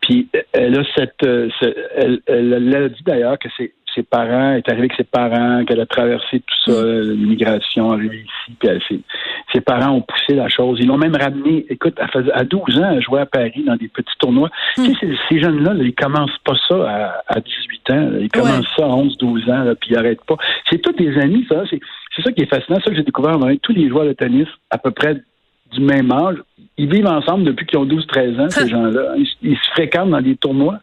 Puis 0.00 0.28
elle 0.52 0.78
a 0.78 0.84
cette, 0.96 1.22
euh, 1.24 1.48
elle, 1.96 2.20
elle, 2.26 2.74
a 2.74 2.88
dit 2.88 3.02
d'ailleurs 3.04 3.38
que 3.38 3.48
c'est 3.56 3.72
ses 3.94 4.02
parents, 4.02 4.54
est 4.54 4.68
arrivée 4.68 4.86
avec 4.86 4.94
ses 4.96 5.04
parents, 5.04 5.64
qu'elle 5.64 5.80
a 5.80 5.86
traversé 5.86 6.40
tout 6.40 6.72
ça, 6.72 6.82
mm. 6.82 7.12
l'immigration, 7.12 7.92
arrivée 7.92 8.24
ici, 8.24 8.56
puis 8.58 9.04
ses, 9.52 9.60
parents 9.60 9.92
ont 9.92 10.00
poussé 10.00 10.34
la 10.34 10.48
chose. 10.48 10.78
Ils 10.80 10.88
l'ont 10.88 10.98
même 10.98 11.16
ramené, 11.16 11.64
écoute, 11.70 11.98
à 11.98 12.44
12 12.44 12.78
ans, 12.80 12.90
elle 12.92 13.02
jouait 13.02 13.20
à 13.20 13.26
Paris 13.26 13.64
dans 13.66 13.76
des 13.76 13.88
petits 13.88 14.16
tournois. 14.18 14.50
Mm. 14.76 14.84
Tu 14.84 14.94
sais, 14.94 15.06
ces 15.28 15.40
jeunes-là, 15.40 15.74
ils 15.80 15.94
commencent 15.94 16.38
pas 16.44 16.56
ça 16.68 17.22
à, 17.28 17.40
18 17.40 17.90
ans, 17.90 18.10
ils 18.20 18.30
commencent 18.30 18.74
ça 18.76 18.84
à 18.84 18.88
11, 18.88 19.16
12 19.18 19.50
ans, 19.50 19.74
puis 19.80 19.90
ils 19.90 19.94
n'arrêtent 19.94 20.24
pas. 20.24 20.36
C'est 20.70 20.78
tous 20.78 20.92
des 20.92 21.16
amis, 21.18 21.46
ça. 21.48 21.62
C'est 21.70 22.22
ça 22.22 22.32
qui 22.32 22.42
est 22.42 22.50
fascinant, 22.50 22.80
ça 22.80 22.90
que 22.90 22.96
j'ai 22.96 23.02
découvert 23.02 23.38
tous 23.62 23.72
les 23.72 23.88
joueurs 23.88 24.06
de 24.06 24.12
tennis 24.12 24.48
à 24.70 24.78
peu 24.78 24.90
près 24.90 25.16
du 25.74 25.80
même 25.80 26.10
âge. 26.12 26.36
Ils 26.76 26.90
vivent 26.90 27.06
ensemble 27.06 27.44
depuis 27.44 27.66
qu'ils 27.66 27.78
ont 27.78 27.86
12-13 27.86 28.40
ans, 28.40 28.50
ces 28.50 28.68
gens-là. 28.68 29.14
ils, 29.42 29.56
se 29.56 29.70
fréquentent 29.72 30.10
dans 30.10 30.20
des 30.20 30.36
tournois 30.36 30.78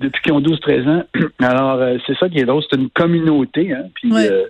depuis 0.00 0.22
qu'ils 0.22 0.32
ont 0.32 0.40
12-13 0.40 0.88
ans. 0.88 1.02
Alors, 1.40 1.80
euh, 1.80 1.96
c'est 2.06 2.16
ça 2.18 2.28
qui 2.28 2.38
est 2.38 2.44
drôle, 2.44 2.62
c'est 2.70 2.78
une 2.78 2.90
communauté, 2.90 3.72
hein, 3.72 3.84
puis 3.94 4.10
euh, 4.14 4.44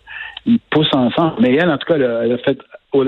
ils 0.45 0.61
poussent 0.71 0.95
ensemble. 0.95 1.35
Mais 1.40 1.55
elle, 1.55 1.71
en 1.71 1.78
tout 1.78 1.87
cas, 1.87 1.97
elle 1.97 2.33
a, 2.33 2.38
fait 2.38 2.59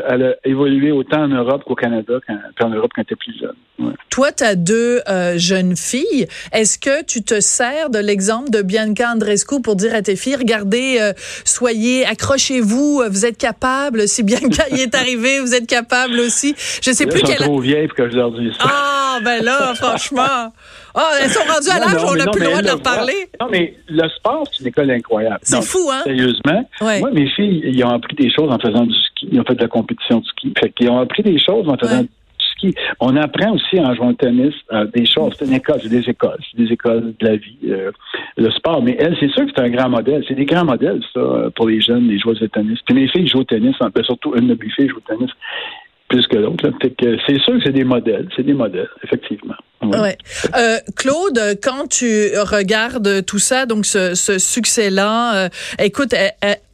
elle 0.09 0.23
a 0.23 0.35
évolué 0.45 0.93
autant 0.93 1.23
en 1.23 1.29
Europe 1.29 1.63
qu'au 1.65 1.75
Canada, 1.75 2.15
quand, 2.27 2.67
en 2.67 2.71
Europe 2.71 2.91
quand 2.95 3.03
elle 3.03 3.15
était 3.15 3.17
plus 3.17 3.39
jeune. 3.39 3.93
Toi, 4.11 4.33
tu 4.33 4.45
as 4.45 4.57
deux 4.57 5.01
euh, 5.09 5.39
jeunes 5.39 5.77
filles. 5.77 6.27
Est-ce 6.53 6.79
que 6.79 7.05
tu 7.05 7.23
te 7.23 7.41
sers 7.41 7.91
de 7.91 7.99
l'exemple 7.99 8.51
de 8.51 8.63
Bianca 8.63 9.13
Andrescu 9.13 9.61
pour 9.63 9.77
dire 9.77 9.95
à 9.95 10.03
tes 10.03 10.17
filles, 10.17 10.37
regardez, 10.37 11.13
soyez, 11.45 12.05
accrochez-vous, 12.07 13.03
vous 13.09 13.27
êtes 13.27 13.39
capables. 13.39 14.09
Si 14.09 14.23
Bianca 14.23 14.65
y 14.73 14.81
est 14.81 14.95
arrivée, 14.95 15.41
vous 15.41 15.55
êtes 15.55 15.67
capables 15.67 16.19
aussi. 16.19 16.55
Je 16.83 16.91
sais 16.91 17.07
plus 17.07 17.23
quelle. 17.23 17.37
trop 17.37 17.61
vieille 17.61 17.87
pour 17.87 17.97
que 17.97 18.11
je 18.11 18.17
leur 18.17 18.33
dise 18.33 18.53
ça. 18.59 18.65
Ah, 18.69 19.19
ben 19.25 19.45
là, 19.45 19.75
franchement. 19.75 20.53
Ah, 20.95 21.11
elles 21.23 21.31
sont 21.31 21.41
rendues 21.41 21.71
à 21.71 21.79
l'âge 21.79 22.03
où 22.03 22.09
on 22.09 22.17
n'a 22.17 22.27
plus 22.27 22.41
le 22.41 22.47
droit 22.47 22.63
de 22.63 22.67
leur 22.67 22.83
parler. 22.83 23.29
Non, 23.41 23.49
mais 23.51 23.75
le 23.89 24.09
sport, 24.09 24.45
c'est 24.51 24.63
une 24.63 24.69
école 24.69 24.91
incroyable. 24.91 25.39
C'est 25.43 25.63
fou, 25.63 25.91
hein? 25.93 26.03
Sérieusement. 26.05 26.69
Moi, 26.81 27.11
mes 27.13 27.29
filles, 27.31 27.63
ils 27.65 27.85
ont 27.85 27.91
appris 27.91 28.17
des 28.17 28.31
choses 28.31 28.51
en 28.51 28.59
faisant 28.59 28.85
du 28.85 28.95
ski. 28.95 29.29
Ils 29.33 29.41
ont 29.41 29.45
fait 29.45 29.55
de 29.55 29.63
la 29.63 29.69
compétition 29.69 30.21
de 30.21 30.25
ski. 30.27 30.53
Fait 30.59 30.71
qu'ils 30.71 30.91
ont 30.91 31.01
appris 31.01 31.23
des 31.23 31.39
choses 31.39 31.69
en 31.69 31.77
faisant 31.77 32.03
du 32.03 32.09
ski. 32.57 32.75
On 33.01 33.17
apprend 33.17 33.53
aussi 33.53 33.81
en 33.81 33.95
jouant 33.95 34.11
au 34.11 34.15
tennis 34.15 34.55
euh, 34.73 34.87
des 34.95 35.07
choses. 35.07 35.35
C'est 35.39 35.47
une 35.47 35.55
école, 35.55 35.81
c'est 35.83 35.89
des 35.89 36.09
écoles. 36.09 36.39
C'est 36.51 36.63
des 36.63 36.73
écoles 36.73 37.15
de 37.19 37.27
la 37.27 37.37
vie. 37.37 37.59
Euh, 37.67 37.91
le 38.37 38.51
sport. 38.51 38.83
Mais 38.83 38.97
elle, 38.99 39.17
c'est 39.21 39.31
sûr 39.31 39.47
que 39.47 39.53
c'est 39.55 39.63
un 39.63 39.71
grand 39.71 39.89
modèle. 39.89 40.25
C'est 40.27 40.35
des 40.35 40.47
grands 40.47 40.65
modèles, 40.65 41.01
ça, 41.15 41.21
pour 41.55 41.69
les 41.69 41.81
jeunes, 41.81 42.09
les 42.09 42.19
joueurs 42.19 42.37
de 42.37 42.47
tennis. 42.47 42.79
Puis 42.87 42.95
mes 42.95 43.09
filles 43.09 43.29
jouent 43.29 43.41
au 43.41 43.45
tennis, 43.45 43.77
surtout 44.05 44.35
une 44.37 44.49
de 44.49 44.55
mes 44.55 44.71
filles 44.71 44.89
joue 44.89 44.97
au 44.99 45.15
tennis 45.15 45.31
plus 46.09 46.27
que 46.27 46.37
l'autre. 46.37 46.71
C'est 47.27 47.39
sûr 47.41 47.55
que 47.55 47.61
c'est 47.65 47.73
des 47.73 47.85
modèles, 47.85 48.29
c'est 48.35 48.43
des 48.43 48.55
modèles, 48.55 48.89
effectivement. 49.05 49.55
Ouais. 49.83 50.19
Euh, 50.57 50.79
Claude, 50.97 51.59
quand 51.63 51.87
tu 51.89 52.31
regardes 52.37 53.25
tout 53.25 53.39
ça, 53.39 53.67
donc 53.67 53.87
ce, 53.87 54.15
ce 54.15 54.39
succès-là, 54.39 55.45
euh, 55.45 55.49
écoute, 55.79 56.15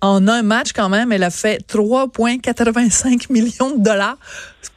en 0.00 0.26
un 0.28 0.42
match 0.42 0.72
quand 0.72 0.88
même, 0.88 1.12
elle 1.12 1.22
a 1.22 1.30
fait 1.30 1.60
3,85 1.68 3.30
millions 3.30 3.76
de 3.76 3.82
dollars. 3.82 4.16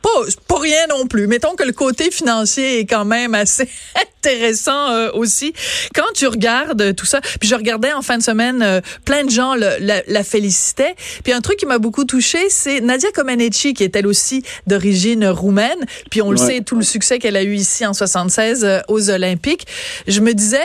Pas, 0.02 0.10
pas 0.48 0.60
rien 0.60 0.88
non 0.90 1.08
plus. 1.08 1.28
Mettons 1.28 1.56
que 1.56 1.64
le 1.64 1.72
côté 1.72 2.12
financier 2.12 2.80
est 2.80 2.86
quand 2.86 3.06
même 3.06 3.34
assez 3.36 3.68
intéressant 4.28 4.92
euh, 4.92 5.10
aussi. 5.14 5.54
Quand 5.96 6.12
tu 6.14 6.28
regardes 6.28 6.96
tout 6.96 7.06
ça, 7.06 7.22
puis 7.40 7.48
je 7.48 7.56
regardais 7.56 7.94
en 7.94 8.02
fin 8.02 8.18
de 8.18 8.24
semaine, 8.24 8.62
euh, 8.62 8.82
plein 9.06 9.24
de 9.24 9.30
gens 9.30 9.56
la, 9.56 9.78
la, 9.80 10.24
félicitaient. 10.24 10.96
Puis 11.24 11.34
un 11.34 11.42
truc 11.42 11.58
qui 11.58 11.66
m'a 11.66 11.80
beaucoup 11.80 12.06
touché, 12.06 12.50
c'est 12.50 12.82
Nadia 12.82 13.12
Comaneci, 13.12 13.74
qui 13.74 13.84
est 13.84 13.96
elle 13.96 14.08
aussi 14.08 14.44
d'origine 14.66 15.28
roumaine. 15.28 15.86
Puis 16.12 16.22
on 16.22 16.32
le 16.32 16.38
sait, 16.38 16.62
tout 16.62 16.76
le 16.76 16.84
succès 16.84 17.20
qu'elle 17.20 17.36
a 17.36 17.44
eu 17.44 17.56
ici 17.56 17.86
en 17.86 17.94
76 17.94 18.64
euh, 18.64 18.80
aux 18.88 19.10
Olympiques. 19.10 19.68
Je 20.08 20.22
me 20.22 20.34
disais, 20.34 20.58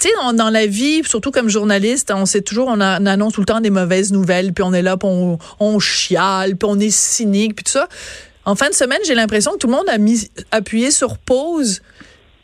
tu 0.00 0.08
sais, 0.08 0.34
dans 0.34 0.50
la 0.50 0.66
vie, 0.66 1.02
surtout 1.04 1.30
comme 1.30 1.48
journaliste, 1.48 2.12
on 2.14 2.26
sait 2.26 2.42
toujours, 2.42 2.68
on, 2.68 2.80
annonce 2.80 3.34
tout 3.34 3.40
le 3.40 3.46
temps 3.46 3.60
des 3.60 3.70
mauvaises 3.70 4.12
nouvelles, 4.12 4.52
puis 4.52 4.64
on 4.64 4.72
est 4.72 4.82
là, 4.82 4.96
puis 4.96 5.08
on, 5.10 5.38
on 5.60 5.78
chiale, 5.78 6.56
puis 6.56 6.68
on 6.70 6.78
est 6.78 6.90
cynique, 6.90 7.56
puis 7.56 7.64
tout 7.64 7.72
ça. 7.72 7.88
En 8.46 8.54
fin 8.54 8.68
de 8.68 8.74
semaine, 8.74 9.00
j'ai 9.06 9.14
l'impression 9.14 9.52
que 9.52 9.58
tout 9.58 9.66
le 9.66 9.72
monde 9.72 9.88
a 9.88 9.98
mis 9.98 10.30
appuyé 10.50 10.90
sur 10.90 11.18
pause 11.18 11.80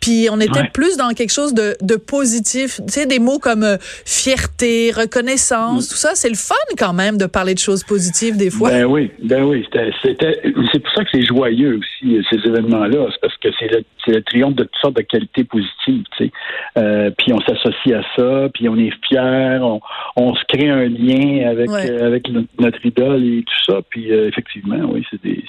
puis 0.00 0.28
on 0.32 0.40
était 0.40 0.68
plus 0.72 0.96
dans 0.96 1.10
quelque 1.10 1.32
chose 1.32 1.52
de, 1.54 1.76
de 1.82 1.96
positif. 1.96 2.80
Tu 2.86 2.92
sais, 2.92 3.06
des 3.06 3.18
mots 3.18 3.38
comme 3.38 3.62
euh, 3.62 3.76
fierté, 3.80 4.92
reconnaissance, 4.92 5.86
mm. 5.86 5.90
tout 5.90 5.96
ça, 5.96 6.10
c'est 6.14 6.30
le 6.30 6.36
fun 6.36 6.54
quand 6.78 6.94
même 6.94 7.18
de 7.18 7.26
parler 7.26 7.54
de 7.54 7.58
choses 7.58 7.84
positives 7.84 8.36
des 8.36 8.50
fois. 8.50 8.70
Ben 8.70 8.86
oui, 8.86 9.10
ben 9.22 9.44
oui. 9.44 9.66
C'était, 10.02 10.40
c'est 10.72 10.78
pour 10.78 10.92
ça 10.94 11.04
que 11.04 11.10
c'est 11.12 11.24
joyeux 11.24 11.78
aussi, 11.78 12.18
ces 12.30 12.48
événements-là. 12.48 13.08
C'est 13.12 13.20
parce 13.20 13.36
que 13.36 13.48
c'est 13.58 13.68
le, 13.68 13.84
le, 14.06 14.22
triomphe 14.22 14.54
de 14.54 14.64
toutes 14.64 14.80
sortes 14.80 14.96
de 14.96 15.02
qualités 15.02 15.44
positives. 15.44 16.04
Tu 16.16 16.24
sais. 16.24 16.30
Euh, 16.78 17.10
puis 17.18 17.32
on 17.34 17.40
s'associe 17.40 17.94
à 17.94 18.02
ça, 18.16 18.48
puis 18.54 18.68
on 18.70 18.76
est 18.76 18.92
fiers, 19.06 19.58
on, 19.60 19.80
on 20.16 20.34
se 20.34 20.44
crée 20.48 20.70
un 20.70 20.88
lien 20.88 21.50
avec, 21.50 21.68
euh, 21.68 22.06
avec 22.06 22.26
notre, 22.58 22.84
idole 22.86 23.22
et 23.22 23.42
tout 23.42 23.72
ça. 23.72 23.80
Puis 23.90 24.10
effectivement, 24.10 24.90
oui, 24.90 25.04
c'est 25.10 25.22
des, 25.22 25.44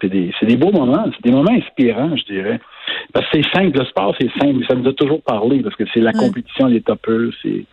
c'est 0.00 0.08
des, 0.08 0.30
des 0.42 0.56
beaux 0.56 0.72
moments. 0.72 1.06
C'est 1.14 1.30
des 1.30 1.34
moments 1.34 1.52
inspirants, 1.52 2.14
je 2.16 2.34
dirais. 2.34 2.60
Parce 3.12 3.26
que 3.30 3.38
c'est 3.42 3.50
simple, 3.56 3.78
le 3.78 3.84
sport, 3.86 4.14
c'est 4.20 4.30
simple. 4.38 4.64
Ça 4.68 4.74
nous 4.74 4.88
a 4.88 4.92
toujours 4.92 5.22
parlé 5.22 5.60
parce 5.62 5.76
que 5.76 5.84
c'est 5.92 6.00
la 6.00 6.12
compétition 6.12 6.68
des 6.68 6.80
topeurs, 6.80 7.30
c'est, 7.42 7.64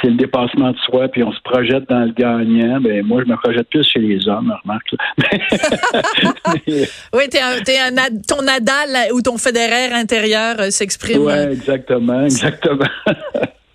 c'est 0.00 0.08
le 0.08 0.16
dépassement 0.16 0.72
de 0.72 0.78
soi, 0.78 1.08
puis 1.08 1.22
on 1.22 1.32
se 1.32 1.40
projette 1.42 1.88
dans 1.88 2.04
le 2.04 2.12
gagnant. 2.12 2.80
Ben, 2.80 3.04
moi, 3.04 3.22
je 3.24 3.30
me 3.30 3.36
projette 3.36 3.68
plus 3.68 3.86
chez 3.86 4.00
les 4.00 4.28
hommes, 4.28 4.54
remarque. 4.62 4.94
oui, 7.14 7.28
t'es 7.30 7.40
un, 7.40 7.60
t'es 7.64 7.78
un, 7.78 7.90
ton 8.26 8.42
Nadal 8.42 9.12
ou 9.12 9.22
ton 9.22 9.36
Federer 9.38 9.92
intérieur 9.92 10.56
euh, 10.58 10.70
s'exprime. 10.70 11.22
Oui, 11.22 11.32
exactement, 11.32 12.24
exactement. 12.24 12.86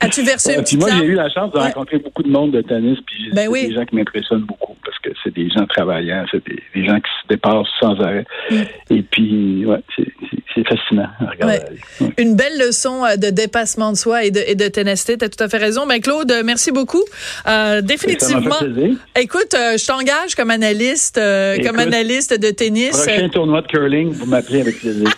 As-tu 0.04 0.22
versé 0.24 0.58
ouais, 0.58 0.64
Moi, 0.78 0.90
j'ai 0.98 1.06
eu 1.06 1.14
la 1.14 1.30
chance 1.30 1.52
de 1.54 1.60
rencontrer 1.60 1.98
beaucoup 1.98 2.24
de 2.24 2.30
monde 2.30 2.52
de 2.52 2.62
tennis, 2.62 3.00
puis 3.06 3.30
ben 3.32 3.48
oui. 3.50 3.68
des 3.68 3.74
gens 3.74 3.86
qui 3.86 3.96
m'impressionnent 3.96 4.42
beaucoup 4.42 4.76
parce 4.84 5.00
que 5.00 5.10
c'est 5.24 5.34
des 5.34 5.50
gens 5.50 5.66
travaillants, 5.66 6.26
c'est 6.30 6.44
des, 6.46 6.86
gens 6.86 7.00
qui 7.00 7.10
se 7.22 7.28
dépassent 7.30 7.68
sans 7.80 7.98
arrêt. 8.02 8.26
Mm. 8.52 8.56
Et 8.90 9.02
puis, 9.02 9.66
ouais, 9.66 9.80
c'est, 9.96 10.12
c'est 10.30 10.43
fascinant 10.62 11.08
Une 12.18 12.36
belle 12.36 12.60
leçon 12.60 13.04
euh, 13.04 13.16
de 13.16 13.30
dépassement 13.30 13.92
de 13.92 13.98
soi 13.98 14.24
et 14.24 14.32
de, 14.32 14.42
et 14.46 14.56
de 14.56 14.68
ténacité. 14.68 15.18
Tu 15.18 15.26
as 15.26 15.30
tout 15.30 15.44
à 15.44 15.50
fait 15.50 15.58
raison. 15.58 15.88
Ben, 15.88 16.00
Claude, 16.00 16.32
merci 16.46 16.72
beaucoup. 16.72 17.04
Euh, 17.48 17.82
définitivement. 17.82 18.60
Écoute, 19.20 19.54
euh, 19.56 19.78
je 19.78 19.86
t'engage 19.86 20.36
comme 20.36 20.52
analyste, 20.52 21.20
comme 21.66 21.80
analyste 21.80 22.40
de 22.40 22.52
tennis. 22.52 22.92
Prochain 22.92 23.30
tournoi 23.30 23.62
de 23.62 23.68
curling, 23.68 24.12
vous 24.12 24.26
m'appelez 24.26 24.62
avec 24.62 24.80
plaisir. 24.80 25.10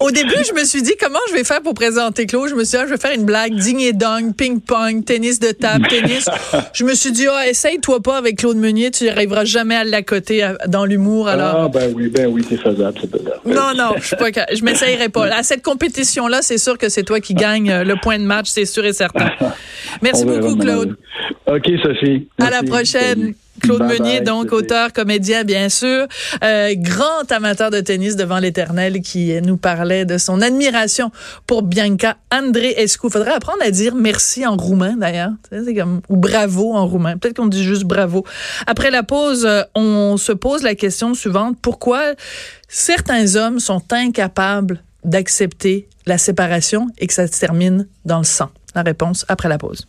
Au 0.00 0.10
début, 0.10 0.44
je 0.48 0.52
me 0.54 0.64
suis 0.64 0.82
dit 0.82 0.94
comment 1.00 1.18
je 1.28 1.34
vais 1.34 1.44
faire 1.44 1.62
pour 1.62 1.74
présenter 1.74 2.26
Claude? 2.26 2.50
Je 2.50 2.54
me 2.54 2.64
suis 2.64 2.76
dit, 2.76 2.82
ah, 2.82 2.86
je 2.86 2.92
vais 2.92 3.00
faire 3.00 3.14
une 3.14 3.24
blague, 3.24 3.54
ding 3.54 3.80
et 3.80 3.92
dong, 3.92 4.34
ping-pong, 4.34 5.04
tennis 5.04 5.38
de 5.40 5.52
table, 5.52 5.86
tennis. 5.88 6.28
je 6.72 6.84
me 6.84 6.94
suis 6.94 7.12
dit, 7.12 7.26
ah, 7.28 7.48
essaye-toi 7.48 8.00
pas 8.00 8.16
avec 8.16 8.38
Claude 8.38 8.56
Meunier, 8.56 8.90
tu 8.90 9.04
n'arriveras 9.04 9.44
jamais 9.44 9.76
à 9.76 9.84
l'accoter 9.84 10.48
dans 10.68 10.84
l'humour. 10.84 11.28
Alors... 11.28 11.54
Ah, 11.56 11.68
ben 11.68 11.92
oui, 11.94 12.08
ben 12.08 12.26
oui, 12.26 12.44
c'est 12.48 12.60
faisable, 12.60 12.98
c'est 13.00 13.10
faisable. 13.10 13.40
Non, 13.46 13.74
non, 13.76 13.94
je 13.98 14.14
ne 14.14 14.56
je 14.56 14.64
m'essayerai 14.64 15.08
pas. 15.08 15.26
À 15.26 15.42
cette 15.42 15.62
compétition-là, 15.62 16.42
c'est 16.42 16.58
sûr 16.58 16.78
que 16.78 16.88
c'est 16.88 17.02
toi 17.02 17.20
qui 17.20 17.34
gagne 17.34 17.70
euh, 17.70 17.84
le 17.84 17.96
point 17.96 18.18
de 18.18 18.24
match, 18.24 18.48
c'est 18.48 18.64
sûr 18.64 18.84
et 18.84 18.92
certain. 18.92 19.30
Merci 20.02 20.24
beaucoup, 20.24 20.56
Claude. 20.56 20.96
OK, 21.46 21.70
Sophie. 21.82 22.28
À 22.40 22.50
la 22.50 22.62
prochaine. 22.62 23.34
Claude 23.62 23.84
Meunier, 23.84 24.20
donc 24.20 24.52
auteur, 24.52 24.92
comédien, 24.92 25.44
bien 25.44 25.68
sûr, 25.68 26.06
euh, 26.42 26.74
grand 26.76 27.30
amateur 27.30 27.70
de 27.70 27.80
tennis 27.80 28.16
devant 28.16 28.38
l'éternel, 28.38 29.00
qui 29.00 29.32
nous 29.42 29.56
parlait 29.56 30.04
de 30.04 30.18
son 30.18 30.40
admiration 30.40 31.10
pour 31.46 31.62
Bianca 31.62 32.16
Andreescu. 32.32 33.08
Faudrait 33.10 33.32
apprendre 33.32 33.62
à 33.62 33.70
dire 33.70 33.94
merci 33.94 34.46
en 34.46 34.56
roumain, 34.56 34.96
d'ailleurs. 34.96 35.30
C'est 35.50 35.74
comme, 35.74 36.00
ou 36.08 36.16
bravo 36.16 36.74
en 36.74 36.86
roumain. 36.86 37.16
Peut-être 37.16 37.36
qu'on 37.36 37.46
dit 37.46 37.64
juste 37.64 37.84
bravo. 37.84 38.24
Après 38.66 38.90
la 38.90 39.02
pause, 39.02 39.46
euh, 39.46 39.62
on 39.74 40.16
se 40.16 40.32
pose 40.32 40.62
la 40.62 40.74
question 40.74 41.14
suivante. 41.14 41.56
Pourquoi 41.62 42.14
certains 42.68 43.36
hommes 43.36 43.60
sont 43.60 43.82
incapables 43.92 44.82
d'accepter 45.04 45.88
la 46.06 46.18
séparation 46.18 46.88
et 46.98 47.06
que 47.06 47.14
ça 47.14 47.26
se 47.26 47.38
termine 47.38 47.86
dans 48.04 48.18
le 48.18 48.24
sang? 48.24 48.50
La 48.74 48.82
réponse 48.82 49.24
après 49.28 49.48
la 49.48 49.58
pause. 49.58 49.86